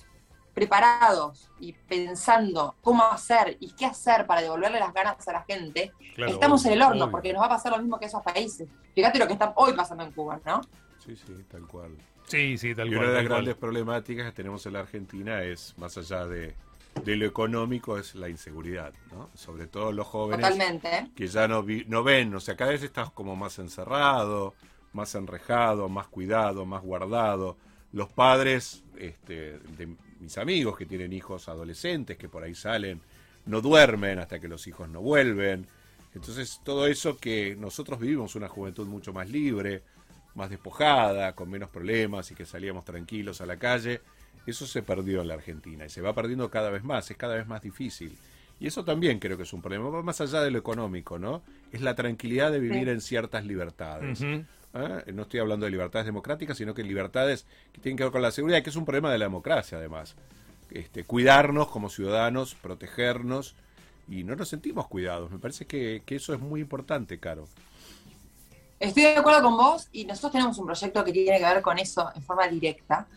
preparados 0.56 1.50
y 1.60 1.74
pensando 1.74 2.76
cómo 2.82 3.04
hacer 3.04 3.58
y 3.60 3.72
qué 3.74 3.86
hacer 3.86 4.26
para 4.26 4.42
devolverle 4.42 4.80
las 4.80 4.94
ganas 4.94 5.28
a 5.28 5.34
la 5.34 5.44
gente, 5.44 5.92
Claro, 6.16 6.32
estamos 6.32 6.62
obvio, 6.62 6.72
en 6.72 6.78
el 6.78 6.82
horno, 6.88 7.04
obvio. 7.04 7.12
porque 7.12 7.34
nos 7.34 7.42
va 7.42 7.48
a 7.48 7.50
pasar 7.50 7.74
lo 7.74 7.78
mismo 7.78 8.00
que 8.00 8.06
esos 8.06 8.24
países. 8.24 8.68
Fíjate 8.96 9.20
lo 9.20 9.28
que 9.28 9.34
está 9.34 9.54
hoy 9.58 9.74
pasando 9.74 10.04
en 10.04 10.12
Cuba, 10.14 10.40
¿no? 10.46 10.62
Sí, 11.06 11.16
sí, 11.16 11.34
tal 11.52 11.68
cual. 11.68 11.96
Sí, 12.26 12.58
sí, 12.58 12.74
tal 12.74 12.88
y 12.88 12.92
cual. 12.96 13.00
una 13.00 13.08
de 13.10 13.14
las 13.16 13.24
cual. 13.24 13.36
grandes 13.44 13.56
problemáticas 13.56 14.26
que 14.28 14.32
tenemos 14.32 14.66
en 14.66 14.74
la 14.74 14.80
Argentina 14.80 15.44
es, 15.44 15.78
más 15.78 15.98
allá 15.98 16.26
de, 16.26 16.56
de 17.04 17.16
lo 17.16 17.26
económico, 17.26 17.98
es 17.98 18.16
la 18.16 18.30
inseguridad, 18.30 18.94
¿no? 19.12 19.30
Sobre 19.36 19.68
todo 19.68 19.92
los 19.92 20.08
jóvenes 20.08 20.42
Totalmente. 20.50 21.12
que 21.16 21.28
ya 21.28 21.48
no, 21.48 21.62
vi- 21.64 21.86
no 21.88 22.04
ven, 22.04 22.34
o 22.34 22.40
sea, 22.40 22.56
cada 22.56 22.72
vez 22.72 22.84
estás 22.84 23.12
como 23.12 23.36
más 23.36 23.60
encerrado, 23.60 24.56
más 24.94 25.14
enrejado, 25.16 25.90
más 25.90 26.08
cuidado, 26.08 26.66
más 26.66 26.82
guardado. 26.82 27.58
Los 27.92 28.10
padres 28.10 28.84
este, 28.98 29.60
de 29.78 29.96
mis 30.20 30.38
amigos 30.38 30.78
que 30.78 30.86
tienen 30.86 31.14
hijos 31.14 31.48
adolescentes, 31.50 32.18
que 32.18 32.30
por 32.30 32.44
ahí 32.44 32.56
salen, 32.56 33.02
no 33.46 33.62
duermen 33.62 34.20
hasta 34.20 34.40
que 34.40 34.48
los 34.48 34.66
hijos 34.68 34.90
no 34.90 35.02
vuelven. 35.02 35.68
Entonces, 36.16 36.62
todo 36.64 36.88
eso 36.88 37.18
que 37.18 37.56
nosotros 37.58 38.00
vivimos 38.00 38.36
una 38.36 38.48
juventud 38.48 38.88
mucho 38.88 39.14
más 39.14 39.30
libre, 39.30 39.84
más 40.34 40.50
despojada, 40.50 41.36
con 41.36 41.50
menos 41.50 41.70
problemas 41.70 42.32
y 42.32 42.36
que 42.36 42.46
salíamos 42.46 42.84
tranquilos 42.86 43.42
a 43.42 43.46
la 43.46 43.58
calle, 43.58 44.02
eso 44.52 44.66
se 44.68 44.82
perdió 44.84 45.22
en 45.22 45.28
la 45.30 45.34
Argentina 45.36 45.86
y 45.86 45.90
se 45.90 46.02
va 46.02 46.14
perdiendo 46.14 46.50
cada 46.50 46.70
vez 46.70 46.84
más, 46.84 47.10
es 47.12 47.18
cada 47.18 47.36
vez 47.36 47.48
más 47.48 47.62
difícil. 47.62 48.18
Y 48.60 48.68
eso 48.68 48.86
también 48.86 49.20
creo 49.20 49.36
que 49.38 49.44
es 49.44 49.52
un 49.54 49.62
problema, 49.62 49.90
va 49.90 50.02
más 50.02 50.22
allá 50.22 50.42
de 50.42 50.50
lo 50.52 50.60
económico, 50.60 51.20
¿no? 51.20 51.42
Es 51.72 51.82
la 51.82 51.94
tranquilidad 51.96 52.52
de 52.52 52.60
vivir 52.60 52.86
Sí. 52.86 52.90
en 52.90 53.02
ciertas 53.02 53.46
libertades. 53.46 54.22
¿eh? 54.22 54.46
No 55.14 55.24
estoy 55.24 55.40
hablando 55.42 55.66
de 55.66 55.72
libertades 55.72 56.06
democráticas, 56.06 56.58
sino 56.58 56.74
que 56.74 56.84
libertades 56.84 57.46
que 57.74 57.82
tienen 57.82 57.98
que 57.98 58.04
ver 58.04 58.12
con 58.14 58.22
la 58.22 58.32
seguridad, 58.32 58.64
que 58.64 58.70
es 58.70 58.76
un 58.78 58.86
problema 58.86 59.12
de 59.12 59.18
la 59.18 59.26
democracia 59.26 59.78
además. 59.78 60.16
Este, 60.72 61.04
cuidarnos 61.04 61.68
como 61.68 61.90
ciudadanos, 61.90 62.56
protegernos 62.56 63.56
y 64.08 64.24
no 64.24 64.36
nos 64.36 64.50
sentimos 64.50 64.88
cuidados. 64.88 65.32
Me 65.32 65.38
parece 65.40 65.66
que, 65.66 66.02
que 66.06 66.16
eso 66.16 66.34
es 66.34 66.40
muy 66.40 66.62
importante, 66.62 67.20
Caro. 67.20 67.48
Estoy 68.80 69.04
de 69.04 69.18
acuerdo 69.18 69.42
con 69.44 69.58
vos 69.58 69.88
y 69.92 70.06
nosotros 70.06 70.34
tenemos 70.34 70.58
un 70.58 70.66
proyecto 70.66 71.04
que 71.04 71.12
tiene 71.14 71.38
que 71.40 71.44
ver 71.46 71.62
con 71.62 71.78
eso 71.80 72.10
en 72.16 72.22
forma 72.22 72.48
directa, 72.48 73.08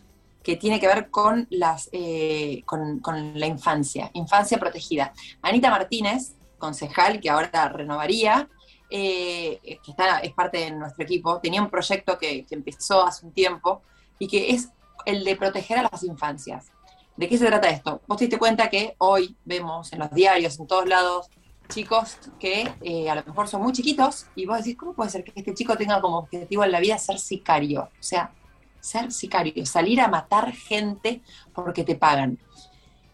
que 0.43 0.55
tiene 0.55 0.79
que 0.79 0.87
ver 0.87 1.09
con, 1.09 1.47
las, 1.49 1.89
eh, 1.91 2.63
con, 2.65 2.99
con 2.99 3.37
la 3.39 3.45
infancia, 3.45 4.09
infancia 4.13 4.57
protegida. 4.57 5.13
Anita 5.41 5.69
Martínez, 5.69 6.35
concejal, 6.57 7.19
que 7.19 7.29
ahora 7.29 7.69
renovaría, 7.69 8.49
eh, 8.89 9.59
que 9.61 9.91
está, 9.91 10.19
es 10.19 10.33
parte 10.33 10.59
de 10.59 10.71
nuestro 10.71 11.03
equipo, 11.03 11.39
tenía 11.39 11.61
un 11.61 11.69
proyecto 11.69 12.17
que, 12.17 12.45
que 12.45 12.55
empezó 12.55 13.05
hace 13.05 13.25
un 13.25 13.33
tiempo 13.33 13.81
y 14.17 14.27
que 14.27 14.51
es 14.51 14.69
el 15.05 15.23
de 15.23 15.35
proteger 15.35 15.79
a 15.79 15.89
las 15.91 16.03
infancias. 16.03 16.67
¿De 17.15 17.27
qué 17.27 17.37
se 17.37 17.45
trata 17.45 17.69
esto? 17.69 18.01
Vos 18.07 18.17
te 18.17 18.25
diste 18.25 18.39
cuenta 18.39 18.69
que 18.69 18.95
hoy 18.97 19.35
vemos 19.43 19.91
en 19.91 19.99
los 19.99 20.11
diarios, 20.11 20.57
en 20.59 20.67
todos 20.67 20.87
lados, 20.87 21.29
chicos 21.69 22.17
que 22.39 22.73
eh, 22.81 23.09
a 23.09 23.15
lo 23.15 23.23
mejor 23.23 23.47
son 23.47 23.61
muy 23.61 23.71
chiquitos 23.73 24.25
y 24.35 24.45
vos 24.45 24.57
decís, 24.57 24.75
¿cómo 24.75 24.93
puede 24.93 25.09
ser 25.09 25.23
que 25.23 25.33
este 25.35 25.53
chico 25.53 25.77
tenga 25.77 26.01
como 26.01 26.17
objetivo 26.17 26.63
en 26.63 26.71
la 26.71 26.79
vida 26.79 26.97
ser 26.97 27.19
sicario? 27.19 27.83
O 27.83 28.03
sea, 28.03 28.33
ser 28.79 29.11
sicario, 29.11 29.65
salir 29.65 30.01
a 30.01 30.07
matar 30.07 30.51
gente 30.51 31.21
porque 31.53 31.83
te 31.83 31.95
pagan. 31.95 32.39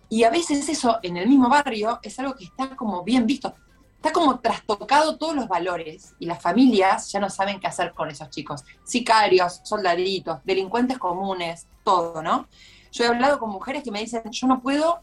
Y 0.10 0.24
a 0.24 0.29
veces 0.29 0.69
eso 0.69 1.00
en 1.01 1.17
el 1.17 1.27
mismo 1.27 1.50
barrio 1.50 2.00
es 2.03 2.17
algo 2.19 2.36
que 2.36 2.45
está 2.45 2.75
como 2.75 3.03
bien 3.03 3.25
visto. 3.25 3.53
Está 3.95 4.12
como 4.12 4.39
trastocado 4.39 5.17
todos 5.17 5.36
los 5.36 5.48
valores 5.48 6.13
y 6.19 6.27
las 6.27 6.41
familias 6.41 7.12
ya 7.12 7.19
no 7.19 7.29
saben 7.29 7.60
qué 7.60 7.67
hacer 7.67 7.93
con 7.93 8.10
esos 8.10 8.29
chicos. 8.29 8.63
Sicarios, 8.84 9.62
soldaditos, 9.63 10.39
delincuentes 10.43 11.00
comunes, 11.00 11.67
todo, 11.84 12.22
¿no? 12.22 12.48
Yo 12.91 13.03
he 13.03 13.07
hablado 13.07 13.39
con 13.39 13.50
mujeres 13.50 13.84
que 13.84 13.91
me 13.91 14.00
dicen, 14.00 14.22
yo 14.31 14.48
no 14.48 14.62
puedo 14.62 15.00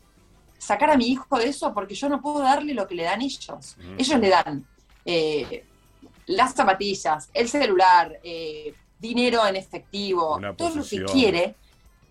sacar 0.57 0.91
a 0.91 0.97
mi 0.97 1.09
hijo 1.09 1.37
de 1.37 1.49
eso 1.49 1.75
porque 1.75 1.97
yo 1.97 2.09
no 2.09 2.23
puedo 2.23 2.39
darle 2.39 2.75
lo 2.75 2.87
que 2.87 2.95
le 2.95 3.03
dan 3.03 3.21
ellos. 3.21 3.77
Mm. 3.77 3.95
Ellos 3.99 4.21
le 4.21 4.29
dan 4.29 4.67
eh, 5.05 5.67
las 6.27 6.55
zapatillas, 6.55 7.29
el 7.35 7.49
celular, 7.49 8.21
eh, 8.23 8.75
dinero 9.03 9.47
en 9.47 9.57
efectivo, 9.57 10.39
todo 10.57 10.69
lo 10.77 10.83
que 10.83 11.05
quiere. 11.13 11.57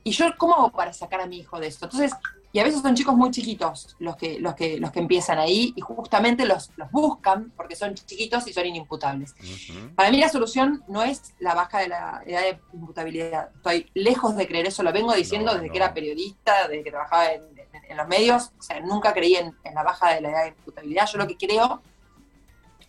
Y 0.03 0.11
yo, 0.11 0.25
¿cómo 0.37 0.55
hago 0.55 0.71
para 0.71 0.93
sacar 0.93 1.21
a 1.21 1.25
mi 1.25 1.37
hijo 1.39 1.59
de 1.59 1.67
esto? 1.67 1.85
Entonces, 1.85 2.11
y 2.53 2.59
a 2.59 2.65
veces 2.65 2.81
son 2.81 2.93
chicos 2.95 3.15
muy 3.15 3.31
chiquitos 3.31 3.95
los 3.99 4.17
que, 4.17 4.37
los 4.39 4.55
que, 4.55 4.77
los 4.77 4.91
que 4.91 4.99
empiezan 4.99 5.39
ahí 5.39 5.73
y 5.75 5.79
justamente 5.79 6.45
los, 6.45 6.69
los 6.75 6.91
buscan 6.91 7.53
porque 7.55 7.77
son 7.77 7.93
chiquitos 7.95 8.45
y 8.47 8.51
son 8.53 8.65
inimputables. 8.65 9.33
Para 9.95 10.11
mí 10.11 10.17
la 10.17 10.27
solución 10.27 10.83
no 10.89 11.01
es 11.01 11.33
la 11.39 11.53
baja 11.55 11.79
de 11.79 11.87
la 11.87 12.21
edad 12.25 12.41
de 12.41 12.59
imputabilidad. 12.73 13.51
Estoy 13.55 13.89
lejos 13.93 14.35
de 14.35 14.47
creer 14.47 14.65
eso, 14.67 14.83
lo 14.83 14.91
vengo 14.91 15.13
diciendo 15.13 15.45
No, 15.51 15.53
desde 15.53 15.67
no. 15.67 15.71
que 15.71 15.77
era 15.77 15.93
periodista, 15.93 16.67
desde 16.67 16.83
que 16.83 16.89
trabajaba 16.91 17.31
en, 17.31 17.41
en- 17.43 17.71
en 17.91 17.97
los 17.97 18.07
medios. 18.09 18.51
O 18.59 18.61
sea, 18.63 18.79
nunca 18.81 19.13
creí 19.13 19.35
en, 19.35 19.55
en 19.63 19.73
la 19.73 19.83
baja 19.83 20.13
de 20.15 20.21
la 20.21 20.29
edad 20.31 20.43
de 20.43 20.49
imputabilidad. 20.49 21.07
Yo 21.09 21.17
lo 21.19 21.27
que 21.27 21.37
creo 21.37 21.81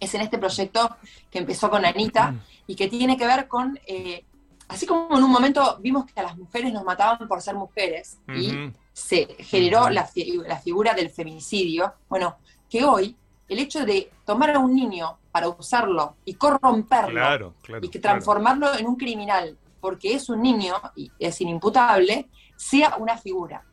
es 0.05 0.15
en 0.15 0.21
este 0.23 0.39
proyecto 0.39 0.97
que 1.31 1.39
empezó 1.39 1.71
con 1.71 1.85
Anita 1.85 2.35
y 2.67 2.75
que 2.75 2.89
tiene 2.89 3.17
que 3.17 3.27
ver 3.27 3.47
con, 3.49 3.79
eh, 3.87 4.25
así 4.69 4.87
como 4.87 5.17
en 5.17 5.23
un 5.25 5.31
momento 5.31 5.79
vimos 5.81 6.07
que 6.07 6.19
a 6.21 6.25
las 6.25 6.37
mujeres 6.37 6.73
nos 6.73 6.85
mataban 6.85 7.29
por 7.29 7.41
ser 7.41 7.55
mujeres 7.55 8.19
y 8.35 8.73
se 8.93 9.27
generó 9.39 9.89
la, 9.91 10.05
fi- 10.05 10.39
la 10.47 10.59
figura 10.59 10.95
del 10.95 11.11
femicidio, 11.11 11.95
bueno, 12.09 12.37
que 12.69 12.85
hoy 12.85 13.17
el 13.49 13.59
hecho 13.59 13.85
de 13.85 14.11
tomar 14.25 14.51
a 14.51 14.59
un 14.59 14.75
niño 14.75 15.19
para 15.31 15.49
usarlo 15.49 16.17
y 16.25 16.35
corromperlo 16.35 17.11
Claro, 17.13 17.55
claro. 17.63 17.85
y 17.85 17.89
que 17.89 18.01
claro. 18.01 18.15
transformarlo 18.17 18.75
en 18.77 18.87
un 18.87 18.97
criminal 18.97 19.57
porque 19.81 20.15
es 20.15 20.29
un 20.29 20.41
niño 20.43 20.75
y 20.95 21.11
es 21.19 21.41
inimputable, 21.41 22.29
sea 22.57 22.97
una 22.99 23.17
figura, 23.19 23.65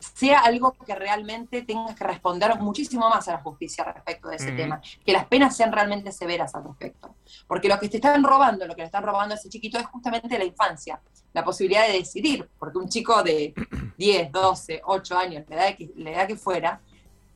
sea 0.00 0.40
algo 0.40 0.72
que 0.72 0.94
realmente 0.94 1.62
tengas 1.62 1.94
que 1.94 2.04
responder 2.04 2.58
muchísimo 2.58 3.08
más 3.10 3.28
a 3.28 3.32
la 3.32 3.38
justicia 3.38 3.84
respecto 3.84 4.28
de 4.28 4.36
ese 4.36 4.52
tema, 4.52 4.80
que 5.04 5.12
las 5.12 5.26
penas 5.26 5.54
sean 5.56 5.70
realmente 5.72 6.10
severas 6.10 6.54
al 6.54 6.64
respecto. 6.64 7.14
Porque 7.46 7.68
lo 7.68 7.78
que 7.78 7.88
te 7.88 7.98
están 7.98 8.24
robando, 8.24 8.66
lo 8.66 8.74
que 8.74 8.80
le 8.82 8.86
están 8.86 9.02
robando 9.04 9.34
a 9.34 9.38
ese 9.38 9.48
chiquito 9.50 9.78
es 9.78 9.86
justamente 9.86 10.38
la 10.38 10.44
infancia, 10.44 11.00
la 11.34 11.44
posibilidad 11.44 11.86
de 11.86 11.92
decidir, 11.92 12.48
porque 12.58 12.78
un 12.78 12.88
chico 12.88 13.22
de 13.22 13.54
10, 13.98 14.32
12, 14.32 14.80
8 14.86 15.18
años, 15.18 15.44
la 15.48 15.56
edad 15.56 15.76
que, 15.76 15.90
la 15.96 16.10
edad 16.10 16.26
que 16.26 16.36
fuera, 16.36 16.80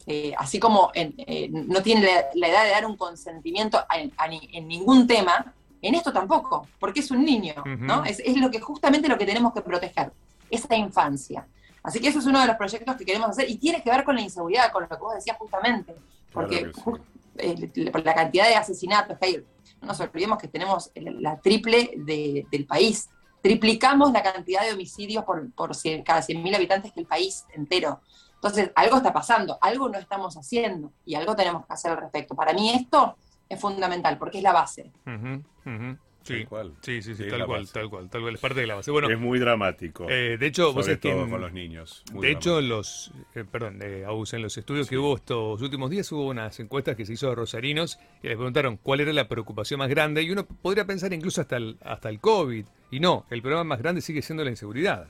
eh, 0.07 0.33
así 0.39 0.59
como 0.59 0.91
en- 0.95 1.15
eh, 1.19 1.49
no 1.51 1.83
tiene 1.83 2.03
la, 2.03 2.25
la 2.35 2.49
edad 2.49 2.65
de 2.65 2.71
dar 2.71 2.87
un 2.87 2.97
consentimiento 2.97 3.79
a- 3.79 3.87
a 4.17 4.29
ni- 4.29 4.49
en 4.53 4.67
ningún 4.69 5.07
tema, 5.07 5.53
en 5.83 5.95
esto 5.95 6.13
tampoco, 6.15 6.67
porque 6.81 7.01
es 7.01 7.11
un 7.11 7.25
niño, 7.25 7.55
Ujú. 7.59 7.85
¿no? 7.85 8.05
Es, 8.05 8.21
es 8.21 8.37
lo 8.39 8.51
que 8.51 8.59
justamente 8.61 9.07
lo 9.09 9.19
que 9.19 9.27
tenemos 9.27 9.53
que 9.53 9.61
proteger, 9.61 10.13
esa 10.51 10.75
infancia. 10.77 11.47
Así 11.85 12.01
que 12.01 12.09
eso 12.09 12.19
es 12.19 12.27
uno 12.27 12.41
de 12.41 12.47
los 12.49 12.57
proyectos 12.57 12.97
que 12.97 13.05
queremos 13.05 13.29
hacer 13.31 13.49
y 13.49 13.57
tiene 13.59 13.83
que 13.83 13.91
ver 13.91 14.03
con 14.05 14.17
la 14.17 14.23
inseguridad, 14.23 14.73
con 14.73 14.83
lo 14.83 14.89
que 14.89 14.97
vos 14.97 15.15
decías 15.15 15.37
justamente, 15.39 15.95
porque 16.33 16.73
Claro 16.73 16.97
sí. 16.97 17.03
eh, 17.39 17.71
la 18.05 18.15
cantidad 18.15 18.49
de 18.49 18.57
asesinatos 18.57 19.19
que 19.19 19.27
hay, 19.27 19.37
no 19.81 19.89
nos 19.89 20.01
olvidemos 20.01 20.39
que 20.39 20.49
tenemos 20.49 20.91
la 20.95 21.39
triple 21.41 21.93
de- 21.97 22.47
del 22.51 22.65
país, 22.67 23.09
triplicamos 23.43 24.11
la 24.13 24.23
cantidad 24.23 24.63
de 24.63 24.73
homicidios 24.73 25.25
por, 25.25 25.51
por 25.53 25.75
cien- 25.75 26.03
cada 26.03 26.23
100.000 26.23 26.55
habitantes 26.55 26.93
que 26.93 27.01
el 27.01 27.07
país 27.07 27.45
entero. 27.55 28.01
Entonces, 28.37 28.71
algo 28.75 28.97
está 28.97 29.13
pasando, 29.13 29.59
algo 29.61 29.89
no 29.89 29.99
estamos 29.99 30.37
haciendo 30.37 30.91
y 31.05 31.15
algo 31.15 31.37
tenemos 31.37 31.67
que 31.67 31.73
hacer 31.75 31.91
al 31.93 31.99
respecto. 31.99 32.35
Para 32.35 32.53
mí 32.55 32.71
esto 32.71 33.17
es 33.49 33.61
fundamental 33.61 34.17
porque 34.19 34.39
es 34.39 34.45
la 34.45 34.53
base. 34.53 34.91
Ujú, 35.07 35.43
ujú. 35.71 35.99
Sí. 36.25 36.39
Tal 36.39 36.49
cual. 36.49 36.73
sí, 36.81 37.03
sí, 37.03 37.15
sí, 37.15 37.25
Sí, 37.25 37.31
tal 37.31 37.45
cual, 37.47 37.61
base. 37.61 37.73
tal 37.75 37.91
cual, 37.91 38.09
tal 38.09 38.23
cual. 38.23 38.35
Es 38.35 38.41
parte 38.41 38.61
de 38.61 38.67
la 38.67 38.75
base. 38.77 38.91
Bueno, 38.91 39.09
es 39.11 39.19
muy 39.19 39.39
dramático. 39.39 40.07
eh, 40.09 40.37
de 40.39 40.47
hecho, 40.47 40.73
vos 40.73 40.87
sobre 40.87 40.97
todo 40.97 41.25
en- 41.25 41.31
con 41.31 41.41
los 41.41 41.53
niños. 41.53 42.03
muy 42.13 42.27
de 42.27 42.33
hecho, 42.33 42.61
los, 42.63 43.13
eh, 43.35 43.45
perdón, 43.45 43.79
eh, 43.83 44.05
en 44.33 44.43
los 44.43 44.57
estudios 44.57 44.89
que 44.89 44.97
hubo 44.97 45.17
estos 45.17 45.61
últimos 45.61 45.91
días 45.91 46.11
hubo 46.13 46.27
unas 46.29 46.59
encuestas 46.61 46.97
que 46.97 47.05
se 47.05 47.13
hizo 47.13 47.31
a 47.31 47.35
rosarinos 47.35 47.99
y 48.23 48.29
les 48.29 48.37
preguntaron 48.37 48.79
cuál 48.79 49.01
era 49.01 49.13
la 49.13 49.29
preocupación 49.29 49.79
más 49.79 49.89
grande 49.91 50.23
y 50.23 50.31
uno 50.31 50.47
podría 50.47 50.87
pensar 50.87 51.13
incluso 51.13 51.43
hasta 51.43 51.59
el, 51.59 51.77
hasta 51.83 52.09
el 52.09 52.19
COVID. 52.21 52.65
Y 52.91 53.01
no, 53.01 53.27
el 53.31 53.43
problema 53.43 53.65
más 53.65 53.79
grande 53.81 54.01
sigue 54.01 54.23
siendo 54.23 54.45
la 54.45 54.51
inseguridad. 54.51 55.07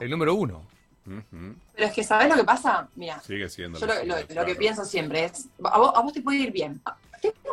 El 0.00 0.08
número 0.10 0.34
uno. 0.36 0.66
Pero 1.04 1.86
es 1.88 1.92
que, 1.92 2.02
¿sabés 2.04 2.28
lo 2.30 2.36
que 2.36 2.44
pasa? 2.44 2.88
Mira, 2.96 3.20
Sigue 3.20 3.48
siendo. 3.48 3.78
yo 3.78 3.86
lo, 3.86 3.92
lo- 4.04 4.16
ciudad, 4.18 4.34
lo 4.42 4.46
que 4.46 4.54
pienso 4.54 4.84
siempre 4.84 5.24
es, 5.24 5.48
a 5.64 5.78
vos, 5.78 5.92
a 5.94 6.00
vos 6.00 6.12
te 6.12 6.22
puede 6.22 6.38
ir 6.38 6.52
bien. 6.52 6.80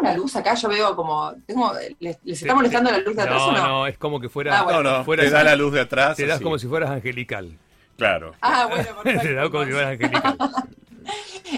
Una 0.02 0.14
luz 0.16 0.36
acá, 0.36 0.56
yo 0.56 0.68
veo 0.68 0.96
como, 0.96 1.34
tengo, 1.46 1.72
les, 2.00 2.18
les 2.24 2.42
está 2.42 2.54
molestando 2.56 2.92
la 2.92 2.98
luz 2.98 3.16
de 3.16 3.22
atrás 3.22 3.38
no, 3.40 3.48
o 3.48 3.52
no? 3.52 3.68
no, 3.68 3.88
es 3.88 3.98
como 3.98 4.20
que 4.20 4.30
fuera. 4.30 4.60
Ah, 4.60 4.64
bueno. 4.64 4.84
No, 4.84 4.98
no, 4.98 5.04
fuera 5.06 5.24
te 5.24 5.30
da 5.30 5.44
la 5.44 5.56
luz 5.56 5.72
de 5.74 5.82
atrás. 5.82 6.18
Te 6.18 6.26
das 6.26 6.36
así. 6.36 6.44
como 6.44 6.58
si 6.58 6.68
fueras 6.68 6.90
angelical. 6.90 7.58
Claro. 7.98 8.34
Ah, 8.42 8.68
bueno, 8.70 8.84
perfecto. 9.04 9.22
te 9.28 9.34
das 9.34 9.50
como 9.50 9.66
si 9.66 9.72
fueras 9.72 9.92
angelical. 9.92 10.38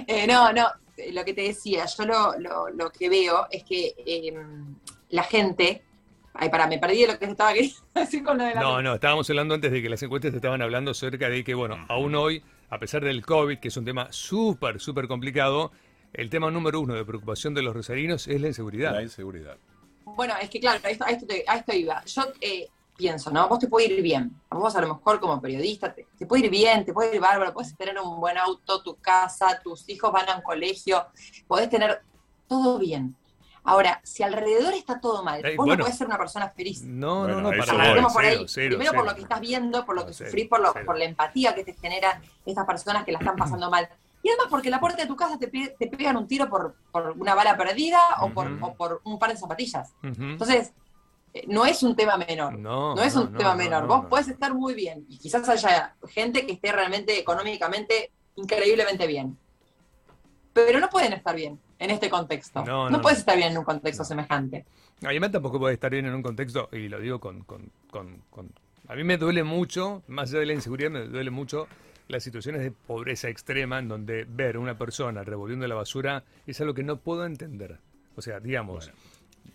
Eh, 0.07 0.25
no, 0.27 0.51
no, 0.53 0.65
lo 1.11 1.23
que 1.23 1.33
te 1.33 1.41
decía, 1.41 1.85
yo 1.85 2.05
lo, 2.05 2.33
lo- 2.39 2.69
lo 2.69 2.91
que 2.91 3.09
veo 3.09 3.47
es 3.51 3.63
que 3.63 3.93
eh, 4.05 4.33
la 5.09 5.23
gente. 5.23 5.83
Ay, 6.33 6.49
pará, 6.49 6.65
me 6.65 6.79
perdí 6.79 7.01
de 7.01 7.13
lo 7.13 7.19
que 7.19 7.25
estaba 7.25 7.53
queriendo 7.53 7.77
decir 7.93 8.23
con 8.23 8.37
lo 8.37 8.43
de 8.43 8.55
la. 8.55 8.61
No, 8.61 8.81
no, 8.81 8.95
estábamos 8.95 9.29
hablando 9.29 9.53
antes 9.53 9.71
de 9.71 9.81
que 9.81 9.89
las 9.89 10.01
encuestas 10.01 10.31
te 10.31 10.37
estaban 10.37 10.61
hablando 10.61 10.91
acerca 10.91 11.29
de 11.29 11.43
que, 11.43 11.53
bueno, 11.53 11.85
aún 11.89 12.15
hoy, 12.15 12.43
a 12.69 12.79
pesar 12.79 13.03
del 13.03 13.23
COVID, 13.23 13.59
que 13.59 13.67
es 13.67 13.77
un 13.77 13.85
tema 13.85 14.07
súper, 14.11 14.79
súper 14.79 15.07
complicado, 15.07 15.71
el 16.13 16.29
tema 16.29 16.49
número 16.51 16.79
uno 16.81 16.93
de 16.93 17.03
preocupación 17.05 17.53
de 17.53 17.61
los 17.61 17.73
rosarinos 17.73 18.27
es 18.27 18.39
la 18.41 18.47
inseguridad. 18.47 18.93
La 18.93 19.01
inseguridad. 19.03 19.57
Bueno, 20.05 20.33
es 20.41 20.49
que 20.49 20.59
claro, 20.59 20.79
a 20.83 20.89
esto, 20.89 21.05
a 21.05 21.09
esto, 21.09 21.25
te- 21.25 21.43
a 21.47 21.57
esto 21.57 21.73
iba. 21.73 22.03
Yo 22.05 22.23
eh, 22.41 22.67
pienso, 22.95 23.31
¿no? 23.31 23.47
Vos 23.47 23.59
te 23.59 23.67
puede 23.67 23.87
ir 23.93 24.01
bien. 24.03 24.31
A 24.49 24.55
vos 24.57 24.75
a 24.75 24.81
lo 24.81 24.95
mejor 24.95 25.19
como 25.19 25.41
periodista 25.41 25.93
te, 25.93 26.05
te 26.17 26.25
puede 26.25 26.45
ir 26.45 26.51
bien, 26.51 26.85
te 26.85 26.93
puede 26.93 27.15
ir 27.15 27.21
bárbaro, 27.21 27.53
puedes 27.53 27.75
tener 27.75 27.97
un 27.99 28.19
buen 28.19 28.37
auto, 28.37 28.81
tu 28.83 28.95
casa, 28.97 29.59
tus 29.63 29.87
hijos 29.89 30.11
van 30.11 30.29
a 30.29 30.35
un 30.35 30.41
colegio, 30.43 31.07
podés 31.47 31.69
tener 31.69 32.01
todo 32.47 32.77
bien. 32.79 33.15
Ahora, 33.65 34.01
si 34.03 34.23
alrededor 34.23 34.73
está 34.73 34.99
todo 34.99 35.23
mal, 35.23 35.39
Eh, 35.43 35.55
vos 35.55 35.65
bueno. 35.65 35.77
no 35.77 35.83
podés 35.85 35.97
ser 35.97 36.05
una 36.07 36.17
persona 36.17 36.49
feliz. 36.49 36.81
No, 36.83 37.19
Bueno, 37.21 37.35
no, 37.35 37.41
no, 37.43 37.49
para 37.57 37.65
nada. 37.71 37.81
Arranquemos 37.83 38.13
por 38.13 38.23
Cero, 38.23 38.39
ahí. 38.41 38.45
cero, 38.49 38.69
Primero 38.77 38.93
por 38.97 39.05
lo 39.05 39.15
que 39.15 39.21
estás 39.21 39.39
viendo, 39.39 39.85
por 39.85 39.95
lo 39.95 40.05
que 40.05 40.13
cero, 40.13 40.29
sufrís, 40.29 40.49
por, 40.49 40.59
lo, 40.59 40.73
por 40.85 40.97
la 40.97 41.05
empatía 41.05 41.55
que 41.55 41.63
te 41.63 41.73
generan 41.73 42.21
estas 42.45 42.65
personas 42.65 43.05
que 43.05 43.13
la 43.13 43.19
están 43.19 43.37
pasando 43.37 43.71
mal. 43.71 43.87
Y 44.23 44.29
además 44.29 44.47
porque 44.49 44.69
la 44.69 44.79
puerta 44.79 45.01
de 45.01 45.07
tu 45.07 45.15
casa 45.17 45.37
te, 45.37 45.49
pe- 45.49 45.75
te 45.77 45.87
pegan 45.87 46.15
un 46.17 46.27
tiro 46.27 46.49
por, 46.49 46.75
por 46.91 47.11
una 47.17 47.35
bala 47.35 47.55
perdida 47.57 47.99
o, 48.21 48.29
por, 48.31 48.47
o 48.61 48.73
por 48.73 49.01
un 49.03 49.19
par 49.19 49.29
de 49.31 49.37
zapatillas. 49.37 49.93
Entonces, 50.01 50.71
eh, 51.33 51.43
no 51.47 51.65
es 51.65 51.83
un 51.83 51.93
tema 51.95 52.15
menor. 52.17 52.57
No, 52.57 52.95
No, 52.95 53.03
es 53.03 53.15
un 53.15 53.33
no, 53.33 53.37
tema 53.37 53.51
no, 53.51 53.57
menor. 53.57 53.81
no, 53.83 53.87
Vos 53.89 54.05
podés 54.05 54.29
estar 54.29 54.53
muy 54.53 54.73
bien 54.73 55.05
y 55.09 55.17
quizás 55.17 55.47
haya 55.49 55.95
gente 56.07 56.45
que 56.45 56.53
esté 56.53 56.71
realmente 56.71 57.19
económicamente 57.19 58.11
increíblemente 58.35 59.05
bien. 59.07 59.37
Pero 60.53 60.79
no 60.79 60.89
pueden 60.89 61.13
estar 61.13 61.35
bien 61.35 61.59
en 61.79 61.89
este 61.91 62.09
contexto. 62.09 62.63
No, 62.63 62.85
No, 62.85 62.89
no, 62.91 63.01
puedes 63.01 63.19
estar 63.19 63.35
bien 63.35 63.51
en 63.51 63.57
un 63.57 63.63
contexto 63.65 64.03
semejante. 64.05 64.65
Además 65.03 65.31
tampoco 65.31 65.59
puede 65.59 65.73
estar 65.73 65.91
bien 65.91 66.05
en 66.05 66.13
un 66.13 66.21
contexto, 66.21 66.69
y 66.71 66.87
lo 66.87 66.99
digo 66.99 67.19
con, 67.19 67.41
con- 67.43 67.69
con- 67.91 68.21
con- 68.29 68.49
A 68.87 68.95
mí 68.95 69.03
me 69.03 69.17
duele 69.17 69.43
mucho, 69.43 70.01
más 70.07 70.29
allá 70.29 70.39
de 70.39 70.45
la 70.45 70.53
inseguridad, 70.53 70.91
me 70.91 71.01
duele 71.07 71.29
mucho 71.31 71.67
las 72.07 72.23
situaciones 72.23 72.61
de 72.61 72.71
pobreza 72.71 73.29
extrema 73.29 73.79
en 73.79 73.87
donde 73.87 74.25
ver 74.29 74.55
a 74.57 74.59
una 74.59 74.77
persona 74.77 75.23
revolviendo 75.23 75.67
la 75.67 75.75
basura 75.75 76.23
es 76.45 76.59
algo 76.61 76.73
que 76.73 76.83
no 76.83 76.97
puedo 76.97 77.25
entender. 77.25 77.77
O 78.15 78.21
sea, 78.21 78.39
digamos, 78.39 78.91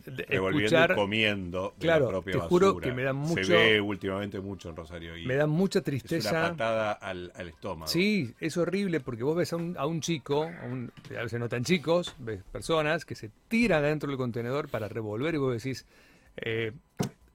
de- 0.05 0.25
Revolviendo 0.25 0.64
escuchar... 0.76 0.90
y 0.93 0.95
comiendo 0.95 1.75
de 1.76 1.81
Claro, 1.83 2.05
la 2.07 2.11
propia 2.11 2.33
te 2.35 2.38
juro 2.40 2.67
basura. 2.69 2.85
que 2.88 2.93
me 2.95 3.02
da 3.02 3.12
mucho- 3.12 3.45
Se 3.45 3.52
ve 3.52 3.81
últimamente 3.81 4.40
mucho 4.40 4.71
en 4.71 4.76
Rosario. 4.76 5.17
Y 5.17 5.26
Me 5.26 5.35
da 5.37 5.47
mucha 5.47 5.78
es 5.78 5.83
una 5.83 5.85
tristeza. 5.85 6.31
patada 6.50 6.93
al, 6.93 7.31
al 7.37 7.49
estómago. 7.49 7.87
Sí, 7.90 8.35
es 8.40 8.57
horrible 8.57 9.00
porque 9.00 9.23
vos 9.23 9.37
ves 9.37 9.52
a 9.52 9.57
un, 9.57 9.76
a 9.78 9.87
un 9.87 10.00
chico, 10.00 10.45
a, 10.45 10.64
un- 10.67 10.90
a 11.11 11.23
veces 11.23 11.38
no 11.38 11.49
tan 11.49 11.62
chicos, 11.64 12.14
ves 12.19 12.43
personas 12.50 13.05
que 13.05 13.14
se 13.14 13.31
tiran 13.49 13.83
dentro 13.83 14.09
del 14.09 14.17
contenedor 14.19 14.69
para 14.69 14.88
revolver 14.88 15.35
y 15.35 15.38
vos 15.38 15.52
decís, 15.62 15.87
eh, 16.37 16.73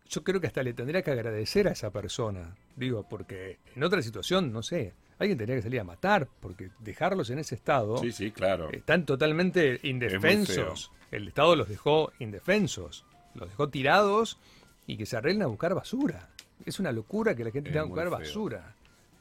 yo 0.09 0.23
creo 0.23 0.41
que 0.41 0.47
hasta 0.47 0.61
le 0.63 0.73
tendría 0.73 1.01
que 1.01 1.11
agradecer 1.11 1.67
a 1.67 1.71
esa 1.71 1.91
persona, 1.91 2.55
digo, 2.75 3.07
porque 3.09 3.57
en 3.75 3.83
otra 3.83 4.01
situación, 4.01 4.51
no 4.51 4.61
sé, 4.61 4.93
alguien 5.19 5.37
tendría 5.37 5.55
que 5.57 5.61
salir 5.63 5.79
a 5.79 5.83
matar, 5.83 6.27
porque 6.39 6.69
dejarlos 6.79 7.29
en 7.29 7.39
ese 7.39 7.55
estado 7.55 7.97
Sí, 7.97 8.11
sí, 8.11 8.31
claro. 8.31 8.69
están 8.71 9.05
totalmente 9.05 9.79
indefensos. 9.83 10.91
El 11.11 11.27
Estado 11.27 11.55
los 11.55 11.69
dejó 11.69 12.11
indefensos, 12.19 13.05
los 13.35 13.49
dejó 13.49 13.69
tirados 13.69 14.39
y 14.87 14.97
que 14.97 15.05
se 15.05 15.15
arreglen 15.17 15.43
a 15.43 15.47
buscar 15.47 15.73
basura. 15.75 16.29
Es 16.65 16.79
una 16.79 16.91
locura 16.91 17.35
que 17.35 17.43
la 17.43 17.51
gente 17.51 17.69
Es 17.69 17.73
tenga 17.73 17.83
que 17.85 17.89
buscar 17.89 18.07
feo. 18.09 18.17
basura. 18.19 18.75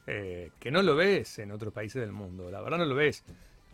Eh, 0.07 0.51
que 0.59 0.69
no 0.71 0.81
lo 0.81 0.95
ves 0.95 1.39
en 1.39 1.51
otros 1.51 1.71
países 1.73 2.01
del 2.01 2.11
mundo, 2.11 2.49
la 2.51 2.59
verdad 2.61 2.79
no 2.79 2.85
lo 2.85 2.95
ves. 2.95 3.23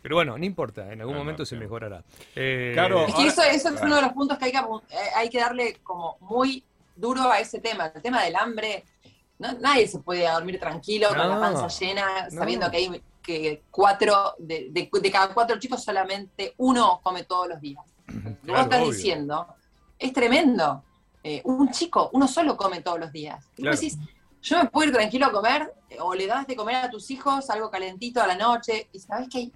Pero 0.02 0.14
bueno, 0.16 0.38
no 0.38 0.44
importa, 0.44 0.92
en 0.92 1.00
algún 1.00 1.16
Ah, 1.16 1.18
momento 1.18 1.42
no, 1.42 1.46
se 1.46 1.56
mejorará. 1.56 2.04
Eh, 2.36 2.70
Claro, 2.74 3.06
Es 3.06 3.14
que 3.14 3.26
eso, 3.26 3.42
eso 3.42 3.68
es 3.68 3.74
claro. 3.74 3.86
uno 3.86 3.96
de 3.96 4.02
los 4.02 4.12
puntos 4.12 4.38
que 4.38 4.44
hay 4.46 4.52
que, 4.52 4.58
eh, 4.58 4.96
hay 5.16 5.28
que 5.28 5.38
darle 5.40 5.76
como 5.82 6.16
muy 6.20 6.62
duro 6.96 7.22
a 7.30 7.40
ese 7.40 7.60
tema, 7.60 7.86
el 7.94 8.00
tema 8.02 8.22
del 8.22 8.36
hambre. 8.36 8.84
No- 9.40 9.52
nadie 9.58 9.88
se 9.88 9.98
puede 10.00 10.30
dormir 10.30 10.60
tranquilo 10.60 11.08
con 11.08 11.18
la 11.18 11.34
No, 11.34 11.40
panza 11.40 11.66
llena, 11.68 12.28
no. 12.30 12.38
sabiendo 12.38 12.70
que 12.70 12.76
hay 12.76 13.02
que 13.22 13.62
cuatro, 13.70 14.34
de, 14.38 14.68
de- 14.70 14.88
de 15.00 15.10
cada 15.10 15.32
cuatro 15.34 15.58
chicos 15.58 15.82
solamente 15.82 16.54
uno 16.58 17.00
come 17.02 17.24
todos 17.24 17.48
los 17.48 17.60
días. 17.60 17.84
Lo 18.06 18.12
Claro, 18.12 18.36
vos 18.46 18.60
estás 18.60 18.80
obvio. 18.80 18.92
diciendo 18.92 19.46
es 19.98 20.12
tremendo. 20.12 20.84
Eh, 21.22 21.42
un 21.44 21.70
chico, 21.70 22.08
uno 22.14 22.26
solo 22.26 22.56
come 22.56 22.80
todos 22.80 22.98
los 23.00 23.12
días. 23.12 23.44
Y 23.56 23.62
Claro. 23.62 23.74
vos 23.76 23.80
decís, 23.80 23.98
yo 24.42 24.58
me 24.62 24.70
puedo 24.70 24.88
ir 24.88 24.94
tranquilo 24.94 25.26
a 25.26 25.32
comer, 25.32 25.72
eh, 25.90 25.98
o 26.00 26.14
le 26.14 26.26
das 26.26 26.46
de 26.46 26.56
comer 26.56 26.76
a 26.76 26.90
tus 26.90 27.10
hijos 27.10 27.50
algo 27.50 27.70
calentito 27.70 28.22
a 28.22 28.26
la 28.26 28.36
noche, 28.36 28.88
y 28.92 28.98
sabes 29.00 29.28
que 29.28 29.38
hay 29.38 29.52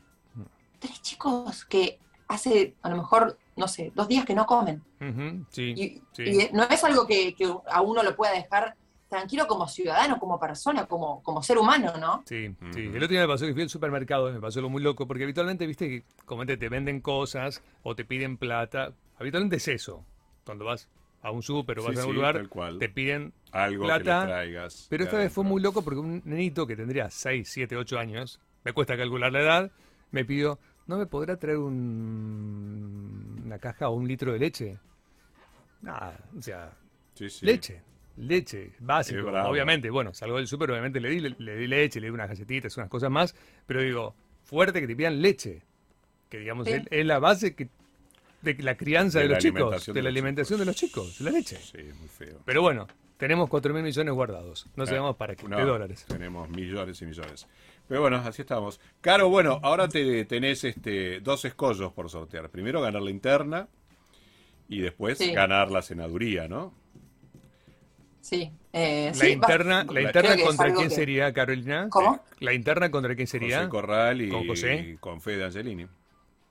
tres 0.78 1.00
chicos 1.00 1.64
que 1.64 1.98
hace 2.28 2.74
a 2.82 2.88
lo 2.90 2.96
mejor 2.96 3.38
no 3.56 3.68
sé, 3.68 3.92
dos 3.94 4.08
días 4.08 4.24
que 4.26 4.34
no 4.34 4.44
comen. 4.46 4.82
Ujú, 5.00 5.46
sí, 5.50 5.62
Y, 5.76 6.02
sí. 6.12 6.22
y 6.24 6.50
no 6.52 6.64
es 6.64 6.82
algo 6.84 7.06
que, 7.06 7.34
que 7.34 7.54
a 7.70 7.80
uno 7.82 8.02
lo 8.02 8.14
pueda 8.16 8.32
dejar 8.32 8.76
tranquilo 9.08 9.46
como 9.46 9.68
ciudadano, 9.68 10.18
como 10.18 10.38
persona, 10.38 10.86
como, 10.86 11.22
como 11.22 11.42
ser 11.42 11.58
humano, 11.58 11.92
¿no? 11.98 12.22
Sí, 12.26 12.54
sí. 12.72 12.80
El 12.80 12.96
otro 12.96 13.08
día 13.08 13.20
me 13.22 13.28
pasó 13.28 13.46
que 13.46 13.52
fui 13.52 13.62
al 13.62 13.68
supermercado 13.70 14.30
y 14.30 14.32
me 14.32 14.40
pasó 14.40 14.58
algo 14.58 14.70
muy 14.70 14.82
loco, 14.82 15.06
porque 15.06 15.24
habitualmente, 15.24 15.66
viste, 15.66 15.88
que 15.88 16.04
como 16.24 16.44
te, 16.46 16.56
te 16.56 16.68
venden 16.68 17.00
cosas 17.00 17.62
o 17.82 17.94
te 17.94 18.04
piden 18.04 18.36
plata. 18.36 18.92
Habitualmente 19.18 19.56
es 19.56 19.68
eso. 19.68 20.04
Cuando 20.44 20.64
vas 20.64 20.88
a 21.22 21.30
un 21.30 21.42
súper 21.42 21.78
o 21.78 21.82
Sí, 21.82 21.88
vas 21.88 21.96
a 21.96 22.00
sí, 22.00 22.00
algún 22.00 22.16
lugar, 22.16 22.34
tal 22.34 22.48
cual. 22.48 22.78
te 22.78 22.88
piden 22.88 23.32
Algo 23.52 23.84
plata, 23.84 24.02
que 24.02 24.26
traigas. 24.26 24.86
Pero 24.90 25.04
esta 25.04 25.18
vez 25.18 25.32
fue 25.32 25.44
muy 25.44 25.62
loco 25.62 25.82
porque 25.82 26.00
un 26.00 26.22
nenito 26.24 26.66
que 26.66 26.76
tendría 26.76 27.08
6, 27.10 27.48
7, 27.50 27.76
8 27.76 27.98
años, 27.98 28.40
me 28.64 28.72
cuesta 28.72 28.96
calcular 28.96 29.32
la 29.32 29.40
edad, 29.40 29.70
me 30.10 30.24
pidió, 30.24 30.58
¿no 30.86 30.98
me 30.98 31.06
podrá 31.06 31.36
traer 31.38 31.58
un, 31.58 33.42
una 33.44 33.58
caja 33.58 33.88
o 33.88 33.94
un 33.94 34.06
litro 34.08 34.32
de 34.32 34.38
leche? 34.38 34.78
Nada, 35.82 36.18
o 36.36 36.42
sea, 36.42 36.72
Sí, 37.14 37.28
sí. 37.30 37.46
leche, 37.46 37.82
leche, 38.16 38.72
básico. 38.78 39.28
Obviamente, 39.28 39.90
bueno, 39.90 40.14
salgo 40.14 40.36
del 40.36 40.46
súper, 40.46 40.70
obviamente 40.70 41.00
le 41.00 41.08
di, 41.10 41.20
le, 41.20 41.34
le 41.38 41.56
di 41.56 41.66
leche, 41.66 42.00
le 42.00 42.06
di 42.08 42.12
unas 42.12 42.28
galletitas, 42.28 42.76
unas 42.76 42.88
cosas 42.88 43.10
más, 43.10 43.34
pero 43.66 43.82
digo, 43.82 44.14
fuerte 44.44 44.80
que 44.80 44.86
te 44.86 44.94
pidan 44.96 45.20
leche, 45.20 45.62
que 46.28 46.38
digamos 46.38 46.66
Sí. 46.66 46.74
es, 46.74 46.82
es 46.90 47.06
la 47.06 47.18
base 47.18 47.54
que, 47.54 47.68
de 48.42 48.54
la 48.62 48.76
crianza 48.76 49.20
De 49.20 49.28
los 49.28 49.38
chicos, 49.38 49.86
de 49.86 49.92
de 49.94 50.02
la 50.02 50.08
alimentación 50.10 50.58
de 50.60 50.66
los 50.66 50.76
chicos, 50.76 51.20
la 51.20 51.30
leche. 51.30 51.56
Sí, 51.56 51.78
muy 51.98 52.08
feo. 52.08 52.40
Pero 52.44 52.60
bueno, 52.62 52.86
tenemos 53.16 53.48
4 53.48 53.72
mil 53.72 53.82
millones 53.82 54.12
guardados, 54.14 54.66
no 54.76 54.84
Eh, 54.84 54.86
sabemos 54.86 55.16
para 55.16 55.34
qué, 55.34 55.48
no, 55.48 55.56
de 55.56 55.64
dólares. 55.64 56.04
Tenemos 56.06 56.48
millones 56.50 57.00
y 57.00 57.06
millones. 57.06 57.46
Pero 57.88 58.00
bueno, 58.02 58.16
así 58.16 58.42
estamos. 58.42 58.80
Caro, 59.00 59.28
bueno, 59.28 59.60
ahora 59.62 59.88
te 59.88 60.24
tenés 60.24 60.64
este 60.64 61.20
dos 61.20 61.44
escollos 61.44 61.92
por 61.92 62.08
sortear. 62.10 62.48
Primero 62.50 62.80
ganar 62.80 63.02
la 63.02 63.10
interna 63.10 63.68
y 64.68 64.80
después 64.80 65.18
Sí. 65.18 65.32
ganar 65.32 65.70
la 65.70 65.82
senaduría, 65.82 66.48
¿no? 66.48 66.72
Sí. 68.24 68.50
eh, 68.72 69.08
La 69.08 69.14
sí, 69.14 69.26
va- 69.26 69.32
interna, 69.32 69.84
la 69.84 70.00
interna 70.00 70.34
contra 70.42 70.72
quién 70.72 70.88
que- 70.88 70.94
sería, 70.94 71.30
Carolina? 71.34 71.88
¿Cómo? 71.90 72.20
La 72.40 72.54
interna 72.54 72.90
contra 72.90 73.14
quién 73.14 73.26
sería? 73.26 73.58
José 73.58 73.68
Corral 73.68 74.22
y 74.22 74.30
¿Con 74.30 74.46
José? 74.46 74.96
con 74.98 75.20
Fede 75.20 75.44
Angelini. 75.44 75.86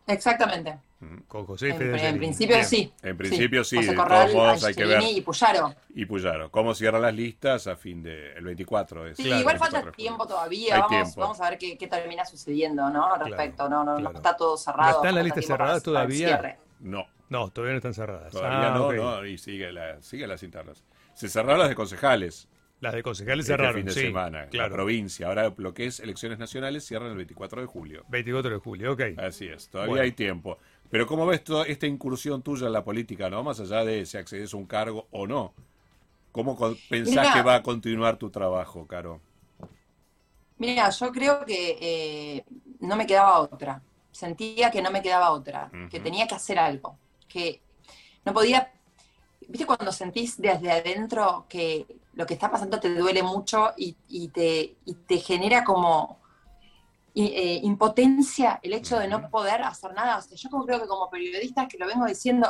Exactamente. 0.06 0.78
Con 1.28 1.46
José 1.46 1.70
y 1.70 1.72
En, 1.72 1.78
Fede 1.78 1.88
en 1.90 1.96
Angelini. 1.96 2.18
principio 2.20 2.56
Bien. 2.58 2.66
sí. 2.68 2.94
En 3.02 3.18
principio 3.18 3.64
sí, 3.64 3.78
José 3.78 3.90
de 3.90 3.96
todos 3.96 4.34
modos 4.34 4.64
hay 4.64 4.74
que 4.76 4.86
ver. 4.86 5.02
Y 5.02 5.22
Puyaro. 5.22 5.74
Y 5.96 6.06
Puyaro. 6.06 6.52
¿Cómo 6.52 6.76
cierran 6.76 7.02
las 7.02 7.14
listas 7.16 7.66
a 7.68 7.76
fin 7.76 8.04
de 8.04 8.34
el 8.34 8.44
24? 8.46 9.08
Es 9.08 9.18
Sí, 9.18 9.24
Claro, 9.24 9.40
igual 9.42 9.56
24 9.56 9.72
falta 9.82 9.90
de 9.92 9.96
tiempo 9.98 10.28
todavía. 10.28 10.76
Hay 10.76 10.82
Vamos, 10.82 10.90
tiempo. 11.06 11.22
vamos 11.22 11.42
a 11.42 11.50
ver 11.50 11.58
qué, 11.58 11.78
qué 11.78 11.88
termina 11.88 12.24
sucediendo, 12.26 12.88
¿no? 12.92 13.12
Al 13.16 13.20
respecto. 13.26 13.68
no, 13.68 13.84
no, 13.84 13.96
claro. 13.96 14.12
no 14.12 14.18
está 14.20 14.38
todo 14.38 14.56
cerrado. 14.58 14.92
¿No 14.92 14.98
están 14.98 15.16
las 15.16 15.24
listas 15.24 15.46
cerradas 15.48 15.82
todavía? 15.84 16.58
No, 16.80 17.08
No, 17.30 17.50
todavía 17.50 17.72
no 17.74 17.78
están 17.78 17.94
cerradas. 17.96 18.32
todavía 18.32 18.68
Ah, 18.74 18.78
no, 18.78 18.88
ok. 18.88 18.94
no, 18.94 19.26
y 19.26 19.38
sigue, 19.40 19.72
la, 19.72 20.00
sigue 20.02 20.28
las 20.28 20.44
internas. 20.44 20.84
Se 21.14 21.30
cerraron 21.30 21.60
las 21.60 21.70
de 21.70 21.76
concejales 21.76 22.48
Las 22.80 22.94
de 22.94 23.04
concejales 23.04 23.46
este 23.46 23.54
cerraron, 23.54 23.76
fin 23.76 23.86
de 23.86 23.92
sí. 23.94 24.02
semana. 24.02 24.42
La 24.42 24.50
Claro. 24.50 24.74
provincia. 24.76 25.28
Ahora 25.28 25.54
lo 25.56 25.74
que 25.74 25.86
es 25.86 26.00
elecciones 26.00 26.38
nacionales 26.40 26.86
cierran 26.86 27.12
el 27.12 27.18
24 27.18 27.62
de 27.62 27.68
julio. 27.68 28.04
24 28.10 28.52
de 28.52 28.58
julio, 28.58 28.94
ok. 28.94 29.02
Así 29.18 29.48
es, 29.48 29.70
todavía 29.70 29.92
Bueno. 29.92 30.04
hay 30.04 30.12
tiempo. 30.12 30.58
Pero 30.90 31.08
¿cómo 31.08 31.26
ves 31.26 31.44
toda 31.44 31.66
esta 31.66 31.88
incursión 31.88 32.42
tuya 32.44 32.68
en 32.68 32.74
la 32.74 32.84
política, 32.84 33.30
no? 33.30 33.42
Más 33.44 33.60
allá 33.60 33.84
de 33.86 34.06
si 34.06 34.18
accedes 34.18 34.54
a 34.54 34.58
un 34.58 34.66
cargo 34.66 35.08
o 35.12 35.26
no. 35.26 35.54
¿Cómo 36.32 36.58
pensás 36.90 37.24
Mira. 37.28 37.34
que 37.34 37.42
va 37.42 37.56
a 37.56 37.64
continuar 37.64 38.18
tu 38.18 38.30
trabajo, 38.30 38.86
Caro? 38.88 39.22
Mira, 40.58 40.90
yo 40.90 41.12
creo 41.12 41.46
que 41.46 41.78
eh, 41.82 42.46
no 42.80 42.96
me 42.96 43.06
quedaba 43.06 43.40
otra. 43.40 43.82
Sentía 44.12 44.70
que 44.70 44.82
no 44.82 44.92
me 44.92 45.02
quedaba 45.02 45.32
otra, 45.32 45.72
que 45.90 46.00
tenía 46.00 46.28
que 46.28 46.36
hacer 46.36 46.60
algo, 46.60 46.98
que 47.28 47.62
no 48.26 48.34
podía. 48.34 48.72
¿Viste 49.50 49.66
cuando 49.66 49.92
sentís 49.92 50.40
desde 50.42 50.72
adentro 50.72 51.46
que 51.50 51.86
lo 52.14 52.26
que 52.26 52.36
está 52.36 52.50
pasando 52.50 52.80
te 52.80 52.94
duele 52.94 53.24
mucho 53.24 53.72
y, 53.78 53.96
y 54.08 54.30
te, 54.30 54.78
y 54.86 54.94
te 55.08 55.18
genera 55.18 55.64
como 55.64 56.20
eh, 57.16 57.60
impotencia 57.64 58.60
el 58.64 58.74
hecho 58.74 58.98
de 59.00 59.08
no 59.08 59.30
poder 59.30 59.62
hacer 59.64 59.94
nada? 59.94 60.18
O 60.18 60.22
sea, 60.22 60.38
yo 60.38 60.50
como 60.50 60.66
creo 60.66 60.82
que 60.82 60.88
como 60.88 61.10
periodistas, 61.10 61.68
que 61.68 61.78
lo 61.78 61.88
vengo 61.88 62.06
diciendo, 62.06 62.48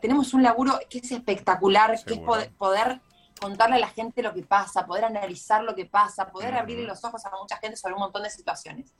tenemos 0.00 0.34
un 0.34 0.42
laburo 0.42 0.78
que 0.88 0.98
es 0.98 1.12
espectacular, 1.12 2.02
que 2.04 2.14
es 2.14 2.20
poder, 2.20 2.50
poder 2.56 3.00
contarle 3.40 3.76
a 3.76 3.80
la 3.80 3.88
gente 3.88 4.22
lo 4.22 4.34
que 4.34 4.42
pasa, 4.42 4.86
poder 4.86 5.04
analizar 5.04 5.62
lo 5.62 5.74
que 5.74 5.86
pasa, 5.86 6.30
poder 6.30 6.50
Ujú. 6.54 6.60
abrirle 6.60 6.84
los 6.84 7.04
ojos 7.04 7.24
a 7.24 7.30
mucha 7.40 7.56
gente 7.58 7.76
sobre 7.76 7.94
un 7.94 8.00
montón 8.00 8.22
de 8.22 8.30
situaciones. 8.30 8.92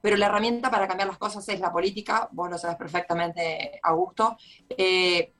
Pero 0.00 0.16
la 0.16 0.26
herramienta 0.26 0.70
para 0.70 0.88
cambiar 0.88 1.08
las 1.08 1.18
cosas 1.18 1.46
es 1.48 1.60
la 1.60 1.70
política, 1.72 2.28
vos 2.32 2.48
lo 2.48 2.56
sabes 2.56 2.76
perfectamente, 2.76 3.78
Augusto. 3.82 4.36
Eh, 4.70 5.32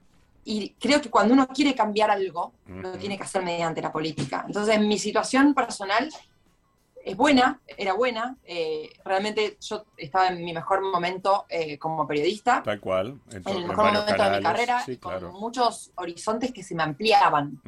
y 0.43 0.75
creo 0.79 1.01
que 1.01 1.09
cuando 1.09 1.33
uno 1.33 1.47
quiere 1.47 1.75
cambiar 1.75 2.09
algo, 2.11 2.53
lo 2.65 2.97
tiene 2.97 3.17
que 3.17 3.23
hacer 3.23 3.43
mediante 3.43 3.81
la 3.81 3.91
política. 3.91 4.43
Entonces, 4.47 4.79
mi 4.79 4.97
situación 4.97 5.53
personal 5.53 6.09
es 7.03 7.17
buena, 7.17 7.61
era 7.65 7.93
buena. 7.93 8.37
eh, 8.43 8.89
realmente 9.03 9.57
yo 9.59 9.85
estaba 9.97 10.27
en 10.29 10.43
mi 10.43 10.53
mejor 10.53 10.81
momento 10.81 11.45
eh, 11.49 11.77
como 11.77 12.07
periodista, 12.07 12.61
Tal 12.63 12.79
cual. 12.79 13.19
En, 13.31 13.43
el 13.45 13.67
mejor 13.67 13.93
momento 13.93 14.23
de 14.23 14.37
mi 14.37 14.43
carrera, 14.43 14.81
Sí, 14.85 14.97
con 14.97 15.33
muchos 15.33 15.91
horizontes 15.95 16.51
que 16.51 16.63
se 16.63 16.75
me 16.75 16.83
ampliaban. 16.83 17.61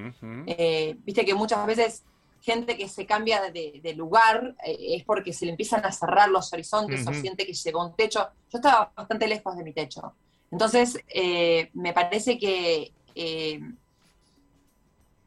Eh, 0.45 0.95
Viste 0.99 1.25
que 1.25 1.33
muchas 1.33 1.65
veces 1.65 2.03
gente 2.41 2.75
que 2.75 2.89
se 2.89 3.05
cambia 3.05 3.41
de, 3.51 3.79
de 3.81 3.93
lugar 3.93 4.55
eh, 4.65 4.97
es 4.97 5.03
porque 5.05 5.31
se 5.31 5.45
le 5.45 5.51
empiezan 5.51 5.85
a 5.85 5.91
cerrar 5.91 6.29
los 6.29 6.51
horizontes 6.51 7.07
o 7.07 7.11
Ujú. 7.11 7.19
siente 7.21 7.45
que 7.45 7.53
llegó 7.53 7.81
a 7.81 7.85
un 7.87 7.95
techo. 7.95 8.19
Yo 8.51 8.57
estaba 8.59 8.91
bastante 8.95 9.27
lejos 9.27 9.55
de 9.55 9.63
mi 9.63 9.73
techo. 9.73 10.15
Entonces, 10.53 10.99
eh, 11.07 11.71
me 11.73 11.93
parece 11.93 12.37
que 12.37 12.93
eh, 13.15 13.59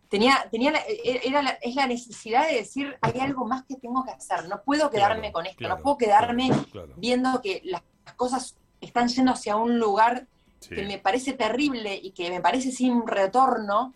tenía, 0.09 0.47
tenía 0.53 0.71
la- 0.71 0.85
e- 0.87 1.21
era 1.25 1.43
la- 1.43 1.59
es 1.61 1.75
la 1.75 1.87
necesidad 1.89 2.47
de 2.49 2.55
decir, 2.59 2.97
hay 3.01 3.19
algo 3.21 3.45
más 3.45 3.65
que 3.65 3.75
tengo 3.77 4.05
que 4.05 4.13
hacer, 4.13 4.49
no 4.49 4.63
puedo 4.63 4.89
quedarme 4.89 5.33
Claro, 5.33 5.33
con 5.33 5.47
esto, 5.47 5.59
claro, 5.59 5.77
no 5.77 5.83
puedo 5.83 5.99
quedarme 5.99 6.51
claro, 6.71 6.93
viendo 6.97 7.43
que 7.43 7.61
las 7.65 7.83
cosas 8.15 8.57
están 8.81 9.09
yendo 9.09 9.33
hacia 9.33 9.57
un 9.57 9.79
lugar 9.81 10.27
Sí. 10.61 10.75
que 10.77 10.85
me 10.85 10.99
parece 10.99 11.33
terrible 11.33 11.97
y 12.01 12.13
que 12.13 12.31
me 12.31 12.41
parece 12.41 12.71
sin 12.73 13.05
retorno, 13.07 13.93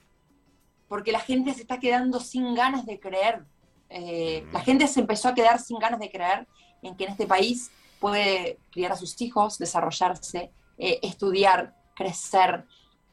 porque 0.88 1.12
la 1.12 1.20
gente 1.20 1.54
se 1.54 1.62
está 1.62 1.78
quedando 1.78 2.18
sin 2.20 2.54
ganas 2.56 2.84
de 2.86 2.98
creer. 2.98 3.44
Eh, 3.88 4.42
Mm. 4.46 4.52
La 4.52 4.60
gente 4.60 4.86
se 4.88 4.98
empezó 5.00 5.28
a 5.28 5.34
quedar 5.34 5.60
sin 5.60 5.78
ganas 5.78 6.00
de 6.00 6.10
creer 6.10 6.46
en 6.82 6.96
que 6.96 7.04
en 7.04 7.10
este 7.12 7.26
país 7.26 7.70
puede 8.00 8.58
criar 8.72 8.92
a 8.92 8.96
sus 8.96 9.20
hijos, 9.20 9.58
desarrollarse, 9.58 10.50
eh, 10.80 10.98
estudiar, 11.02 11.74
crecer, 11.94 12.64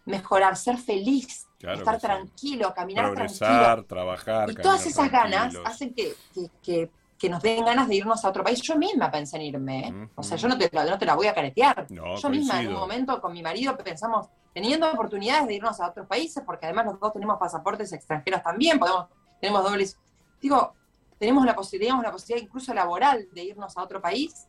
mejorar, 0.06 0.56
ser 0.56 0.78
feliz, 0.78 1.46
Claro 1.60 1.78
estar 1.80 1.96
que 1.96 2.02
sí. 2.02 2.06
tranquilo, 2.08 2.74
caminar 2.74 3.06
Progresar, 3.08 3.48
tranquilo. 3.50 3.86
trabajar. 3.88 4.50
Y 4.52 4.56
todas 4.56 4.86
esas 4.86 5.12
ganas 5.12 5.56
hacen 5.66 5.94
que, 5.94 6.16
que- 6.34 6.50
que- 6.64 6.92
que 7.20 7.30
nos 7.32 7.42
den 7.42 7.66
ganas 7.66 7.88
de 7.88 7.96
irnos 7.96 8.24
a 8.24 8.30
otro 8.30 8.44
país. 8.44 8.62
Yo 8.62 8.76
misma 8.78 9.10
pensé 9.10 9.38
en 9.38 9.42
irme. 9.42 9.88
¿eh? 9.88 10.10
O 10.16 10.22
sea, 10.22 10.38
yo 10.38 10.48
no 10.48 10.56
te, 10.56 10.70
no 10.72 11.00
te 11.00 11.06
la 11.08 11.16
voy 11.16 11.26
a 11.26 11.34
caretear. 11.34 11.88
No, 11.90 12.16
Yo 12.16 12.30
misma 12.30 12.62
en 12.62 12.68
un 12.68 12.76
momento 12.76 13.20
con 13.20 13.34
mi 13.34 13.42
marido 13.42 13.76
pensamos, 13.76 14.28
teniendo 14.54 14.88
oportunidades 14.92 15.48
de 15.48 15.56
irnos 15.56 15.80
a 15.82 15.90
otros 15.90 16.06
países, 16.06 16.44
porque 16.46 16.68
además 16.68 16.86
los 16.86 17.00
dos 17.00 17.12
tenemos 17.14 17.40
pasaportes 17.40 17.92
extranjeros 17.92 18.44
también, 18.44 18.78
podemos, 18.78 19.08
tenemos 19.42 19.64
dobles. 19.64 19.98
Digo, 20.40 20.76
tenemos 21.18 21.44
la 21.44 21.56
posibilidad, 21.56 21.90
tenemos 21.90 22.06
la 22.06 22.12
posibilidad 22.12 22.46
incluso 22.46 22.72
laboral 22.76 23.28
de 23.34 23.44
irnos 23.46 23.76
a 23.76 23.82
otro 23.82 24.00
país. 24.00 24.46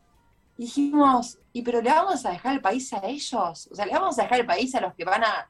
Dijimos, 0.59 1.37
¿y 1.53 1.61
pero 1.61 1.81
le 1.81 1.89
vamos 1.89 2.25
a 2.25 2.31
dejar 2.31 2.53
el 2.53 2.59
país 2.59 2.91
a 2.91 2.99
ellos? 3.05 3.69
O 3.71 3.75
sea, 3.75 3.85
le 3.85 3.93
vamos 3.93 4.19
a 4.19 4.23
dejar 4.23 4.41
el 4.41 4.45
país 4.45 4.75
a 4.75 4.81
los 4.81 4.93
que 4.93 5.05
van 5.05 5.23
a, 5.23 5.49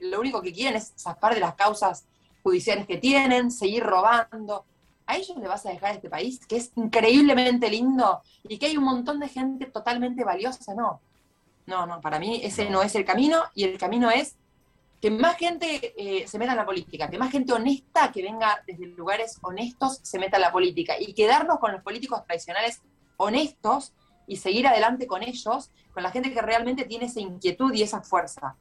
lo 0.00 0.20
único 0.20 0.40
que 0.40 0.52
quieren 0.52 0.76
es 0.76 0.94
zafar 0.96 1.34
de 1.34 1.40
las 1.40 1.56
causas 1.56 2.06
judiciales 2.44 2.86
que 2.86 2.98
tienen, 2.98 3.50
seguir 3.50 3.82
robando. 3.82 4.64
¿A 5.06 5.16
ellos 5.16 5.36
le 5.38 5.48
vas 5.48 5.66
a 5.66 5.70
dejar 5.70 5.96
este 5.96 6.08
país 6.08 6.46
que 6.46 6.58
es 6.58 6.70
increíblemente 6.76 7.68
lindo 7.68 8.22
y 8.44 8.56
que 8.56 8.66
hay 8.66 8.76
un 8.76 8.84
montón 8.84 9.18
de 9.18 9.26
gente 9.26 9.66
totalmente 9.66 10.22
valiosa? 10.22 10.72
No, 10.72 11.00
no, 11.66 11.84
no, 11.84 12.00
para 12.00 12.20
mí 12.20 12.40
ese 12.44 12.70
no, 12.70 12.80
es 12.80 12.94
el 12.94 13.04
camino 13.04 13.42
y 13.56 13.64
el 13.64 13.76
camino 13.76 14.08
es 14.08 14.36
que 15.00 15.10
más 15.10 15.36
gente 15.36 15.94
eh, 15.96 16.28
se 16.28 16.38
meta 16.38 16.52
en 16.52 16.58
la 16.58 16.64
política, 16.64 17.10
que 17.10 17.18
más 17.18 17.32
gente 17.32 17.52
honesta 17.52 18.12
que 18.12 18.22
venga 18.22 18.62
desde 18.68 18.86
lugares 18.86 19.36
honestos 19.42 19.98
se 20.04 20.20
meta 20.20 20.36
en 20.36 20.42
la 20.42 20.52
política 20.52 20.94
y 20.96 21.12
quedarnos 21.12 21.58
con 21.58 21.72
los 21.72 21.82
políticos 21.82 22.24
tradicionales 22.24 22.80
honestos 23.16 23.92
y 24.26 24.36
seguir 24.36 24.66
adelante 24.66 25.06
con 25.06 25.22
ellos, 25.22 25.70
con 25.92 26.02
la 26.02 26.10
gente 26.10 26.32
que 26.32 26.40
realmente 26.42 26.84
tiene 26.84 27.06
esa 27.06 27.20
inquietud 27.20 27.72
y 27.74 27.82
esa 27.82 28.00
fuerza. 28.02 28.56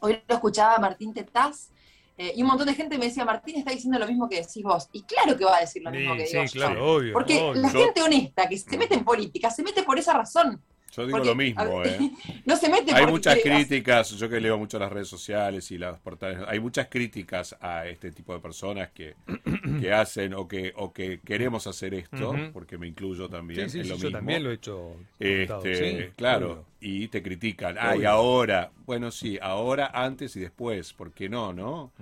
Hoy 0.00 0.20
lo 0.28 0.34
escuchaba 0.34 0.78
Martín 0.78 1.14
Tetaz 1.14 1.70
eh, 2.18 2.32
y 2.36 2.42
un 2.42 2.48
montón 2.48 2.66
de 2.66 2.74
gente 2.74 2.98
me 2.98 3.06
decía, 3.06 3.24
Martín 3.24 3.56
está 3.56 3.70
diciendo 3.70 3.98
lo 3.98 4.06
mismo 4.06 4.28
que 4.28 4.36
decís 4.36 4.62
vos. 4.62 4.88
Y 4.92 5.02
claro 5.02 5.36
que 5.36 5.44
va 5.44 5.56
a 5.56 5.60
decir 5.60 5.82
lo 5.82 5.90
mismo 5.90 6.12
Sí, 6.14 6.18
que 6.18 6.26
sí, 6.26 6.32
digo 6.32 6.44
yo. 6.44 6.52
claro, 6.52 6.94
obvio. 6.96 7.12
Porque 7.12 7.40
obvio. 7.42 7.62
la 7.62 7.72
Yo- 7.72 7.80
gente 7.84 8.02
honesta 8.02 8.48
que 8.48 8.58
se 8.58 8.76
mete 8.78 8.94
en 8.94 9.04
política 9.04 9.50
se 9.50 9.62
mete 9.62 9.82
por 9.82 9.98
esa 9.98 10.12
razón. 10.14 10.60
Yo 10.96 11.04
digo 11.06 11.18
Porque, 11.18 11.28
lo 11.28 11.34
mismo, 11.34 11.78
ver, 11.80 12.00
¿eh? 12.00 12.10
no 12.46 12.56
se 12.56 12.68
mete 12.70 12.94
Hay 12.94 13.06
muchas 13.06 13.38
críticas, 13.42 14.10
yo 14.12 14.28
que 14.30 14.40
leo 14.40 14.56
mucho 14.56 14.78
las 14.78 14.90
redes 14.90 15.08
sociales 15.08 15.70
y 15.70 15.76
las 15.78 15.98
portales, 15.98 16.38
hay 16.48 16.58
muchas 16.58 16.88
críticas 16.88 17.54
a 17.60 17.86
este 17.86 18.12
tipo 18.12 18.32
de 18.32 18.40
personas 18.40 18.90
que, 18.92 19.14
que 19.80 19.92
hacen 19.92 20.32
o 20.34 20.48
que, 20.48 20.72
o 20.76 20.92
que 20.92 21.20
queremos 21.20 21.66
hacer 21.66 21.92
esto, 21.94 22.34
porque 22.52 22.78
me 22.78 22.86
incluyo 22.86 23.28
también 23.28 23.68
Sí, 23.68 23.82
sí, 23.82 23.88
lo 23.88 23.96
yo 23.96 24.04
mismo. 24.04 24.10
también 24.12 24.42
lo 24.44 24.50
he 24.50 24.54
hecho. 24.54 24.96
Este, 25.18 26.12
claro, 26.16 26.50
obvio. 26.52 26.64
y 26.80 27.08
te 27.08 27.22
critican. 27.22 27.76
Ah, 27.78 27.94
y 27.94 27.98
Obvio. 27.98 28.10
ahora, 28.10 28.70
bueno, 28.86 29.10
sí, 29.10 29.38
ahora, 29.42 29.90
antes 29.92 30.34
y 30.36 30.40
después, 30.40 30.92
¿por 30.92 31.12
qué 31.12 31.28
no, 31.28 31.52
no? 31.52 31.92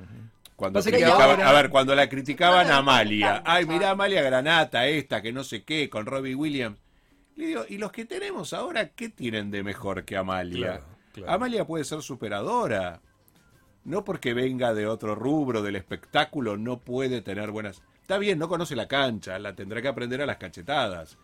Cuando 0.56 0.80
criticaban- 0.80 1.40
a 1.42 1.52
ver, 1.52 1.68
cuando 1.68 1.94
la 1.96 2.08
criticaban 2.08 2.70
a 2.70 2.76
Amalia, 2.76 3.42
ay, 3.44 3.66
mirá 3.66 3.90
Amalia 3.90 4.22
Granata, 4.22 4.86
esta, 4.86 5.20
que 5.20 5.32
no 5.32 5.42
sé 5.42 5.64
qué, 5.64 5.90
con 5.90 6.06
Robbie 6.06 6.34
Williams. 6.36 6.78
Le 7.36 7.46
digo, 7.46 7.64
¿y 7.68 7.78
los 7.78 7.90
que 7.90 8.04
tenemos 8.04 8.52
ahora 8.52 8.90
qué 8.90 9.08
tienen 9.08 9.50
de 9.50 9.62
mejor 9.62 10.04
que 10.04 10.16
Amalia? 10.16 10.66
Claro, 10.66 10.84
claro. 11.12 11.32
Amalia 11.32 11.66
puede 11.66 11.84
ser 11.84 12.02
superadora. 12.02 13.00
No 13.84 14.04
porque 14.04 14.32
venga 14.32 14.72
de 14.72 14.86
otro 14.86 15.14
rubro 15.14 15.62
del 15.62 15.76
espectáculo, 15.76 16.56
no 16.56 16.78
puede 16.80 17.20
tener 17.20 17.50
buenas. 17.50 17.82
Está 18.00 18.18
bien, 18.18 18.38
no 18.38 18.48
conoce 18.48 18.76
la 18.76 18.88
cancha, 18.88 19.38
la 19.38 19.54
tendrá 19.54 19.82
que 19.82 19.88
aprender 19.88 20.22
a 20.22 20.26
las 20.26 20.38
cachetadas. 20.38 21.18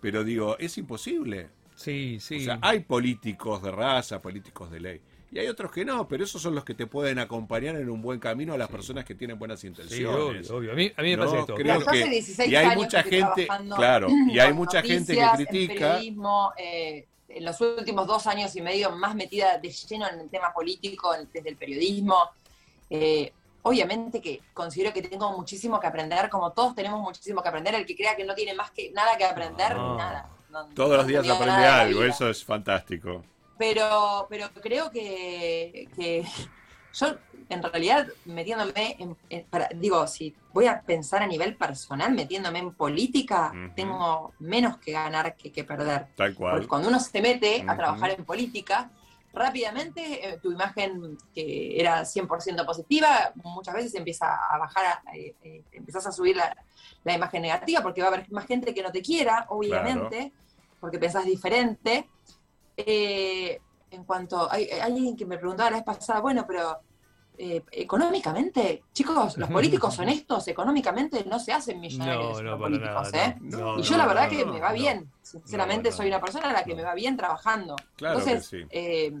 Pero 0.00 0.24
digo, 0.24 0.58
es 0.58 0.76
imposible. 0.76 1.48
Sí, 1.76 2.18
sí. 2.20 2.36
O 2.36 2.40
sea, 2.40 2.58
hay 2.60 2.80
políticos 2.80 3.62
de 3.62 3.70
raza, 3.70 4.20
políticos 4.20 4.70
de 4.70 4.80
ley. 4.80 5.00
Y 5.34 5.38
hay 5.40 5.48
otros 5.48 5.72
que 5.72 5.84
no, 5.84 6.06
pero 6.06 6.22
esos 6.22 6.40
son 6.40 6.54
los 6.54 6.64
que 6.64 6.74
te 6.74 6.86
pueden 6.86 7.18
acompañar 7.18 7.74
en 7.74 7.90
un 7.90 8.00
buen 8.00 8.20
camino 8.20 8.54
a 8.54 8.56
las 8.56 8.68
personas 8.68 9.04
que 9.04 9.16
tienen 9.16 9.36
buenas 9.36 9.58
Sí, 9.58 9.66
intenciones. 9.66 10.48
obvio, 10.48 10.56
obvio. 10.58 10.72
A 10.72 10.74
mí, 10.76 10.92
a 10.96 11.02
mí 11.02 11.10
me 11.10 11.16
No, 11.16 11.24
pasa 11.24 11.38
esto. 11.40 11.54
creo 11.56 11.84
que- 11.84 12.04
16 12.08 12.48
y 12.52 12.54
hay 12.54 12.64
años 12.66 12.76
mucha 12.76 13.02
gente, 13.02 13.44
trabajando 13.46 13.74
claro, 13.76 14.08
y 14.28 14.38
hay 14.38 14.52
mucha 14.52 14.80
gente 14.80 15.12
que 15.12 15.20
En 15.20 15.30
critica. 15.34 15.98
eh, 16.56 17.06
en 17.28 17.44
los 17.44 17.60
últimos 17.60 18.06
dos 18.06 18.28
años 18.28 18.54
y 18.54 18.62
medio 18.62 18.92
más 18.92 19.16
metida 19.16 19.58
de 19.58 19.68
lleno 19.70 20.08
en 20.08 20.20
el 20.20 20.30
tema 20.30 20.52
político, 20.52 21.12
en- 21.16 21.28
desde 21.34 21.48
el 21.48 21.56
periodismo. 21.56 22.16
Eh, 22.88 23.32
obviamente 23.62 24.20
que 24.20 24.40
considero 24.52 24.92
que 24.92 25.02
tengo 25.02 25.36
muchísimo 25.36 25.80
que 25.80 25.88
aprender, 25.88 26.30
como 26.30 26.52
todos 26.52 26.76
tenemos 26.76 27.00
muchísimo 27.00 27.42
que 27.42 27.48
aprender. 27.48 27.74
El 27.74 27.86
que 27.86 27.96
crea 27.96 28.14
que 28.14 28.22
no 28.22 28.36
tiene 28.36 28.54
más 28.54 28.70
que 28.70 28.92
nada 28.92 29.16
que 29.18 29.24
aprender, 29.24 29.74
No. 29.74 29.96
nada. 29.96 30.28
No- 30.50 30.66
Todos 30.76 30.90
no 30.90 30.96
los 30.98 31.06
días 31.08 31.28
aprende 31.28 31.66
algo, 31.66 32.04
eso 32.04 32.30
es 32.30 32.44
fantástico. 32.44 33.24
Pero, 33.56 34.26
pero 34.28 34.50
creo 34.54 34.90
que, 34.90 35.90
que 35.94 36.24
yo, 36.92 37.06
en 37.48 37.62
realidad, 37.62 38.08
metiéndome 38.24 38.96
en, 38.98 39.16
en- 39.28 39.48
para- 39.48 39.68
digo, 39.74 40.06
si 40.06 40.36
voy 40.52 40.66
a 40.66 40.82
pensar 40.82 41.22
a 41.22 41.26
nivel 41.26 41.56
personal, 41.56 42.12
metiéndome 42.14 42.58
en 42.60 42.74
política, 42.74 43.52
tengo 43.74 44.34
menos 44.38 44.78
que 44.78 44.92
ganar 44.92 45.36
que, 45.36 45.52
que 45.52 45.64
perder. 45.64 46.08
Tal 46.16 46.34
Porque 46.48 46.66
cual. 46.66 46.68
cuando 46.68 46.88
uno 46.88 47.00
se 47.00 47.20
mete 47.20 47.64
a 47.66 47.76
trabajar 47.76 48.10
en 48.10 48.24
política, 48.24 48.90
rápidamente 49.32 50.28
eh, 50.28 50.38
tu 50.40 50.52
imagen 50.52 51.16
que 51.32 51.80
era 51.80 52.04
100% 52.04 52.64
positiva, 52.64 53.32
muchas 53.36 53.74
veces 53.74 53.94
empieza 53.94 54.26
a 54.48 54.58
bajar, 54.58 54.84
a- 55.06 55.16
eh, 55.16 55.36
eh, 55.42 55.64
empezás 55.72 56.06
a 56.06 56.12
subir 56.12 56.36
la, 56.36 56.54
la 57.04 57.14
imagen 57.14 57.42
negativa 57.42 57.82
porque 57.82 58.00
va 58.02 58.08
a 58.08 58.12
haber 58.14 58.30
más 58.30 58.46
gente 58.46 58.72
que 58.74 58.82
no 58.82 58.92
te 58.92 59.02
quiera, 59.02 59.46
obviamente, 59.50 60.34
porque 60.80 60.98
pensás 60.98 61.24
diferente. 61.24 62.10
Eh, 62.76 63.60
en 63.90 64.04
cuanto, 64.04 64.50
hay, 64.50 64.64
hay 64.64 64.80
alguien 64.80 65.16
que 65.16 65.24
me 65.26 65.38
preguntaba 65.38 65.70
la 65.70 65.76
vez 65.76 65.84
pasada, 65.84 66.20
bueno, 66.20 66.44
pero 66.46 66.80
eh, 67.38 67.62
económicamente, 67.72 68.84
chicos, 68.92 69.36
los 69.38 69.48
políticos 69.50 69.98
honestos 69.98 70.46
económicamente 70.48 71.24
no 71.24 71.38
se 71.38 71.52
hacen 71.52 71.80
millonarios 71.80 72.36
No, 72.36 72.42
no, 72.42 72.50
los 72.50 72.60
políticos, 72.60 73.12
nada. 73.12 73.26
¿eh? 73.26 73.36
no. 73.40 73.78
Y 73.78 73.82
yo 73.82 73.96
la 73.96 74.06
verdad 74.06 74.28
que 74.28 74.44
me 74.44 74.60
va 74.60 74.72
bien. 74.72 75.10
Sinceramente, 75.22 75.92
soy 75.92 76.08
una 76.08 76.20
persona 76.20 76.50
a 76.50 76.52
la 76.52 76.64
que 76.64 76.74
me 76.74 76.82
va 76.82 76.94
bien 76.94 77.16
trabajando. 77.16 77.76
Claro 77.96 78.18
Entonces, 78.18 78.46
sí. 78.46 78.58
eh, 78.70 79.12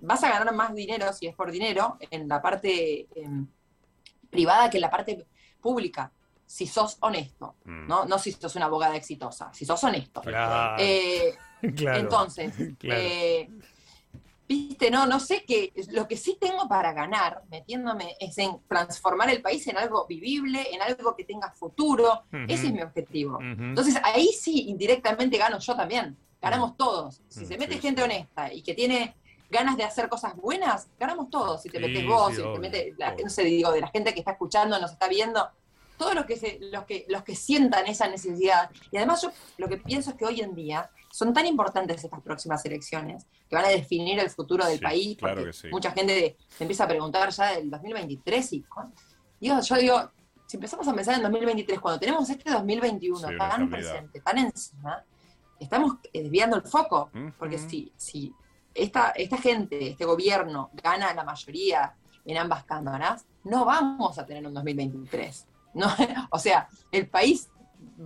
vas 0.00 0.22
a 0.24 0.30
ganar 0.30 0.54
más 0.54 0.74
dinero 0.74 1.12
si 1.12 1.26
es 1.26 1.34
por 1.34 1.50
dinero 1.50 1.96
en 2.10 2.26
la 2.28 2.40
parte 2.42 3.06
eh, 3.14 3.28
privada 4.30 4.70
que 4.70 4.78
en 4.78 4.82
la 4.82 4.90
parte 4.90 5.26
pública, 5.60 6.10
si 6.46 6.66
sos 6.66 6.96
honesto, 7.00 7.54
Mm. 7.64 7.86
¿no? 7.86 8.04
No 8.06 8.18
si 8.18 8.32
sos 8.32 8.56
una 8.56 8.66
abogada 8.66 8.96
exitosa, 8.96 9.52
si 9.54 9.64
sos 9.64 9.82
honesto. 9.84 10.20
Claro, 10.22 10.76
Eh, 10.82 11.34
claro. 11.76 12.20
entonces, 12.20 12.54
Claro. 12.78 13.18
eh, 13.22 13.52
viste, 14.48 14.90
no, 14.90 15.06
no 15.06 15.20
sé 15.20 15.44
qué, 15.46 15.72
lo 15.90 16.06
que 16.08 16.16
sí 16.16 16.36
tengo 16.40 16.68
para 16.68 16.92
ganar, 16.92 17.42
metiéndome, 17.48 18.16
es 18.20 18.36
en 18.38 18.62
transformar 18.68 19.30
el 19.30 19.42
país 19.42 19.66
en 19.68 19.78
algo 19.78 20.06
vivible, 20.06 20.66
en 20.74 20.82
algo 20.82 21.14
que 21.16 21.24
tenga 21.24 21.52
futuro. 21.52 22.24
Ese 22.46 22.68
es 22.68 22.72
mi 22.72 22.82
objetivo. 22.82 23.48
Entonces 23.74 23.96
ahí 24.04 24.28
sí 24.32 24.68
indirectamente 24.68 25.38
gano 25.38 25.58
yo 25.58 25.74
también. 25.76 26.18
Ganamos 26.40 26.76
todos. 26.76 27.22
Si 27.28 27.46
se 27.46 27.56
mete 27.56 27.78
sí, 27.78 27.80
gente 27.80 28.02
sí. 28.02 28.02
honesta 28.02 28.52
y 28.52 28.62
que 28.62 28.74
tiene 28.74 29.16
ganas 29.48 29.76
de 29.76 29.84
hacer 29.84 30.08
cosas 30.08 30.34
buenas, 30.36 30.90
ganamos 30.98 31.30
todos. 31.30 31.62
Si 31.62 31.70
te 31.70 31.78
Sí, 31.78 31.80
metes 31.80 32.04
vos, 32.04 32.36
si 32.36 32.42
obvio, 32.42 32.50
te 32.50 32.58
metes, 32.58 32.94
la- 32.98 33.14
no 33.22 33.30
sé, 33.30 33.44
digo, 33.44 33.70
de 33.72 33.80
la 33.80 33.88
gente 33.88 34.12
que 34.12 34.20
está 34.20 34.32
escuchando, 34.32 34.78
nos 34.80 34.92
está 34.92 35.08
viendo, 35.08 35.48
todos 35.96 36.14
los 36.14 36.24
que, 36.26 36.36
se, 36.36 36.58
los 36.60 36.84
que 36.84 37.06
los 37.08 37.22
que 37.22 37.34
sientan 37.36 37.86
esa 37.86 38.08
necesidad. 38.08 38.70
Y 38.90 38.96
además 38.96 39.22
yo 39.22 39.30
lo 39.58 39.68
que 39.68 39.76
pienso 39.78 40.10
es 40.10 40.16
que 40.16 40.24
hoy 40.24 40.40
en 40.40 40.54
día 40.54 40.90
son 41.10 41.32
tan 41.32 41.46
importantes 41.46 42.02
estas 42.02 42.20
próximas 42.20 42.64
elecciones 42.64 43.26
que 43.48 43.56
van 43.56 43.66
a 43.66 43.68
definir 43.68 44.18
el 44.18 44.30
futuro 44.30 44.64
del 44.64 44.78
Sí, 44.78 44.84
país. 44.84 45.16
claro 45.18 45.36
porque 45.36 45.50
que 45.50 45.56
sí. 45.56 45.68
Mucha 45.70 45.90
gente 45.92 46.36
se 46.48 46.64
empieza 46.64 46.84
a 46.84 46.88
preguntar 46.88 47.30
ya 47.30 47.52
del 47.56 47.70
2023 47.70 48.52
y 48.52 48.64
yo 49.40 49.76
digo, 49.76 50.10
si 50.46 50.56
empezamos 50.56 50.86
a 50.86 50.94
pensar 50.94 51.14
en 51.16 51.22
2023, 51.22 51.80
cuando 51.80 51.98
tenemos 51.98 52.28
este 52.30 52.50
2021 52.50 53.28
Sí, 53.28 53.36
tan 53.36 53.70
presente, 53.70 54.20
tan 54.20 54.38
encima, 54.38 55.04
estamos 55.58 55.94
eh, 56.12 56.22
desviando 56.22 56.56
el 56.56 56.62
foco. 56.62 57.10
Porque 57.38 57.58
si, 57.58 57.92
si 57.96 58.32
esta, 58.74 59.10
esta 59.10 59.36
gente, 59.38 59.88
este 59.90 60.04
gobierno, 60.04 60.70
gana 60.74 61.12
la 61.14 61.24
mayoría 61.24 61.94
en 62.24 62.38
ambas 62.38 62.64
cámaras, 62.64 63.24
no 63.44 63.64
vamos 63.64 64.18
a 64.18 64.24
tener 64.26 64.46
un 64.46 64.54
2023. 64.54 65.46
No, 65.74 65.86
o 66.30 66.38
sea, 66.38 66.68
el 66.90 67.08
país 67.08 67.48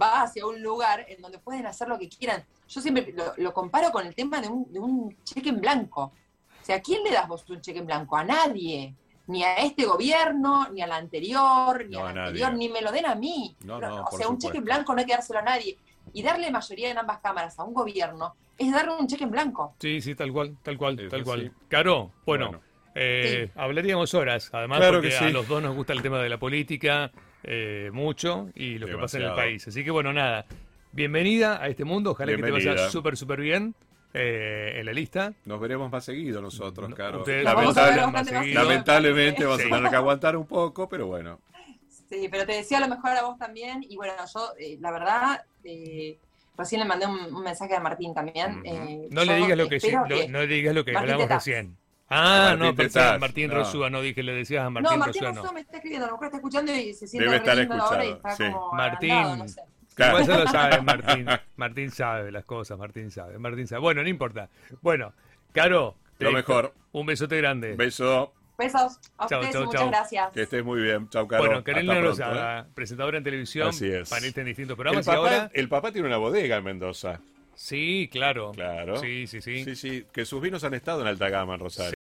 va 0.00 0.22
hacia 0.22 0.46
un 0.46 0.62
lugar 0.62 1.04
en 1.08 1.20
donde 1.20 1.38
pueden 1.38 1.66
hacer 1.66 1.88
lo 1.88 1.98
que 1.98 2.08
quieran. 2.08 2.44
Yo 2.68 2.80
siempre 2.80 3.12
lo, 3.16 3.32
lo 3.36 3.52
comparo 3.52 3.90
con 3.90 4.06
el 4.06 4.14
tema 4.14 4.40
de 4.40 4.48
un, 4.48 4.72
de 4.72 4.78
un 4.78 5.16
cheque 5.24 5.48
en 5.50 5.60
blanco. 5.60 6.12
O 6.60 6.64
sea, 6.64 6.76
¿a 6.76 6.80
quién 6.80 7.02
le 7.04 7.10
das 7.12 7.28
vos 7.28 7.48
un 7.50 7.60
cheque 7.60 7.78
en 7.78 7.86
blanco? 7.86 8.16
A 8.16 8.24
nadie. 8.24 8.94
Ni 9.28 9.42
a 9.42 9.56
este 9.56 9.84
gobierno, 9.84 10.68
ni 10.70 10.82
al 10.82 10.92
anterior, 10.92 11.84
ni 11.84 11.96
No, 11.96 12.06
al 12.06 12.18
a 12.18 12.24
anterior, 12.26 12.52
nadie. 12.52 12.58
ni 12.68 12.72
me 12.72 12.80
lo 12.80 12.92
den 12.92 13.06
a 13.06 13.14
mí. 13.16 13.56
No, 13.64 13.76
o 13.78 14.16
sea, 14.16 14.28
un 14.28 14.38
cheque 14.38 14.58
en 14.58 14.64
blanco 14.64 14.92
no 14.94 15.00
hay 15.00 15.06
que 15.06 15.12
dárselo 15.14 15.40
a 15.40 15.42
nadie. 15.42 15.76
Y 16.12 16.22
darle 16.22 16.50
mayoría 16.50 16.90
en 16.90 16.98
ambas 16.98 17.18
cámaras 17.18 17.58
a 17.58 17.64
un 17.64 17.74
gobierno 17.74 18.36
es 18.56 18.72
darle 18.72 18.92
un 18.96 19.06
cheque 19.08 19.24
en 19.24 19.30
blanco. 19.32 19.74
Sí, 19.80 20.00
sí, 20.00 20.14
tal 20.14 20.32
cual, 20.32 20.56
tal 20.62 20.78
cual, 20.78 20.98
Eso 21.00 21.08
tal 21.10 21.24
cual. 21.24 21.40
sí. 21.42 21.50
Caro, 21.68 22.12
bueno, 22.24 22.46
Bueno. 22.46 22.60
eh, 22.94 23.50
hablaríamos 23.56 24.14
horas, 24.14 24.48
además 24.52 24.78
Claro 24.78 24.94
porque 24.98 25.08
que 25.10 25.16
a 25.16 25.26
sí. 25.26 25.30
los 25.32 25.46
dos 25.48 25.60
nos 25.62 25.74
gusta 25.74 25.92
el 25.92 26.02
tema 26.02 26.18
de 26.20 26.28
la 26.28 26.38
política 26.38 27.10
eh, 27.46 27.90
mucho 27.92 28.50
y 28.54 28.78
lo 28.78 28.86
que 28.86 28.96
pasa 28.98 29.18
en 29.18 29.24
el 29.24 29.34
país. 29.34 29.66
Así 29.68 29.84
que 29.84 29.90
bueno, 29.90 30.12
nada, 30.12 30.44
bienvenida 30.92 31.62
a 31.62 31.68
este 31.68 31.84
mundo, 31.84 32.10
ojalá 32.10 32.34
que 32.36 32.42
te 32.42 32.50
vaya 32.50 32.90
súper, 32.90 33.16
súper 33.16 33.40
bien 33.40 33.74
eh, 34.12 34.74
en 34.76 34.86
la 34.86 34.92
lista. 34.92 35.32
Nos 35.44 35.60
veremos 35.60 35.90
más 35.90 36.04
seguido 36.04 36.40
nosotros, 36.42 36.88
No, 36.90 36.96
a 37.04 37.12
más 38.10 38.26
seguido. 38.26 38.62
lamentablemente 38.64 39.44
vas 39.44 39.60
a 39.60 39.62
Sí. 39.62 39.70
tener 39.70 39.90
que 39.90 39.96
aguantar 39.96 40.36
un 40.36 40.46
poco, 40.46 40.88
pero 40.88 41.06
bueno. 41.06 41.38
Sí, 42.08 42.28
pero 42.30 42.46
te 42.46 42.52
decía 42.52 42.80
lo 42.80 42.88
mejor 42.88 43.10
a 43.10 43.22
vos 43.22 43.38
también. 43.38 43.82
Y 43.82 43.96
bueno, 43.96 44.12
yo, 44.32 44.52
eh, 44.58 44.76
la 44.80 44.92
verdad, 44.92 45.40
eh, 45.64 46.18
recién 46.56 46.80
le 46.80 46.86
mandé 46.86 47.06
un, 47.06 47.34
un 47.34 47.42
mensaje 47.42 47.74
a 47.74 47.80
Martín 47.80 48.14
también. 48.14 48.62
Eh, 48.64 49.08
No 49.10 49.24
le 49.24 49.36
digas 49.36 49.58
lo 49.58 49.68
que, 49.68 49.80
sí- 49.80 49.92
no 49.92 50.06
le 50.40 50.46
digas 50.46 50.74
lo 50.74 50.84
que 50.84 50.92
Martín 50.92 51.12
hablamos 51.12 51.34
recién. 51.34 51.76
Ah, 52.08 52.54
Martín 52.58 52.90
no, 52.94 53.12
en 53.14 53.20
Martín 53.20 53.48
no. 53.48 53.54
Rosúa, 53.54 53.90
no 53.90 54.00
dije, 54.00 54.22
le 54.22 54.32
decías 54.32 54.64
a 54.64 54.70
Martín, 54.70 54.92
no, 54.92 54.98
Martín 54.98 55.24
Rosúa, 55.24 55.42
no. 55.44 55.52
Me 55.52 55.60
está 55.60 55.76
escribiendo, 55.76 56.06
a 56.06 56.08
lo 56.08 56.14
mejor 56.14 56.26
está 56.26 56.36
escuchando 56.36 56.74
y 56.74 56.94
se 56.94 57.06
siente 57.08 57.24
Debe 57.24 57.36
estar 57.38 57.58
ahora 57.80 58.04
y 58.04 58.08
escuchando, 58.10 58.28
está 58.28 58.36
sí. 58.36 58.52
como 58.52 58.72
Martín. 58.72 59.10
agrandado, 59.10 59.36
no 59.44 59.48
sé. 59.48 59.60
Claro. 59.94 60.18
Lo 60.18 60.46
sabe 60.48 60.82
Martín. 60.82 61.26
Martín 61.56 61.90
sabe 61.90 62.30
las 62.30 62.44
cosas, 62.44 62.78
Martín 62.78 63.10
sabe, 63.10 63.38
Martín 63.38 63.66
sabe. 63.66 63.80
Bueno, 63.80 64.02
no 64.02 64.08
importa. 64.08 64.48
Bueno, 64.82 65.12
Caro, 65.52 65.96
Lo 66.18 66.32
mejor. 66.32 66.74
un 66.92 67.06
besote 67.06 67.38
grande. 67.38 67.74
Beso. 67.74 68.32
Besos 68.58 68.98
a 69.18 69.26
Chau, 69.26 69.40
ustedes 69.40 69.52
chau, 69.52 69.62
y 69.62 69.66
muchas 69.66 69.80
chau. 69.80 69.90
gracias. 69.90 70.32
Que 70.32 70.42
estés 70.42 70.64
muy 70.64 70.80
bien. 70.80 71.08
Chau, 71.10 71.26
Caro. 71.26 71.44
bueno, 71.44 71.62
pronto, 71.64 72.00
Rosada, 72.02 72.66
presentadora 72.74 73.18
en 73.18 73.24
televisión, 73.24 73.66
¿eh? 73.66 73.70
Así 73.70 73.90
es. 73.90 74.08
panelista 74.08 74.40
en 74.42 74.46
distintos 74.46 74.72
El 74.74 74.76
programas 74.76 75.06
y 75.06 75.10
papá, 75.10 75.18
ahora... 75.18 75.50
el 75.52 75.68
papá 75.68 75.92
tiene 75.92 76.06
una 76.08 76.16
bodega 76.18 76.56
en 76.56 76.64
Mendoza. 76.64 77.20
Sí, 77.54 78.08
claro. 78.12 78.52
Claro. 78.52 78.96
Sí, 78.98 79.26
sí, 79.26 79.40
sí. 79.40 79.64
Sí, 79.64 79.76
sí. 79.76 80.06
Que 80.12 80.24
sus 80.26 80.42
vinos 80.42 80.62
han 80.64 80.74
estado 80.74 81.00
en 81.00 81.06
alta 81.06 81.28
gama 81.30 81.54
en 81.54 81.60
Rosario. 81.60 81.95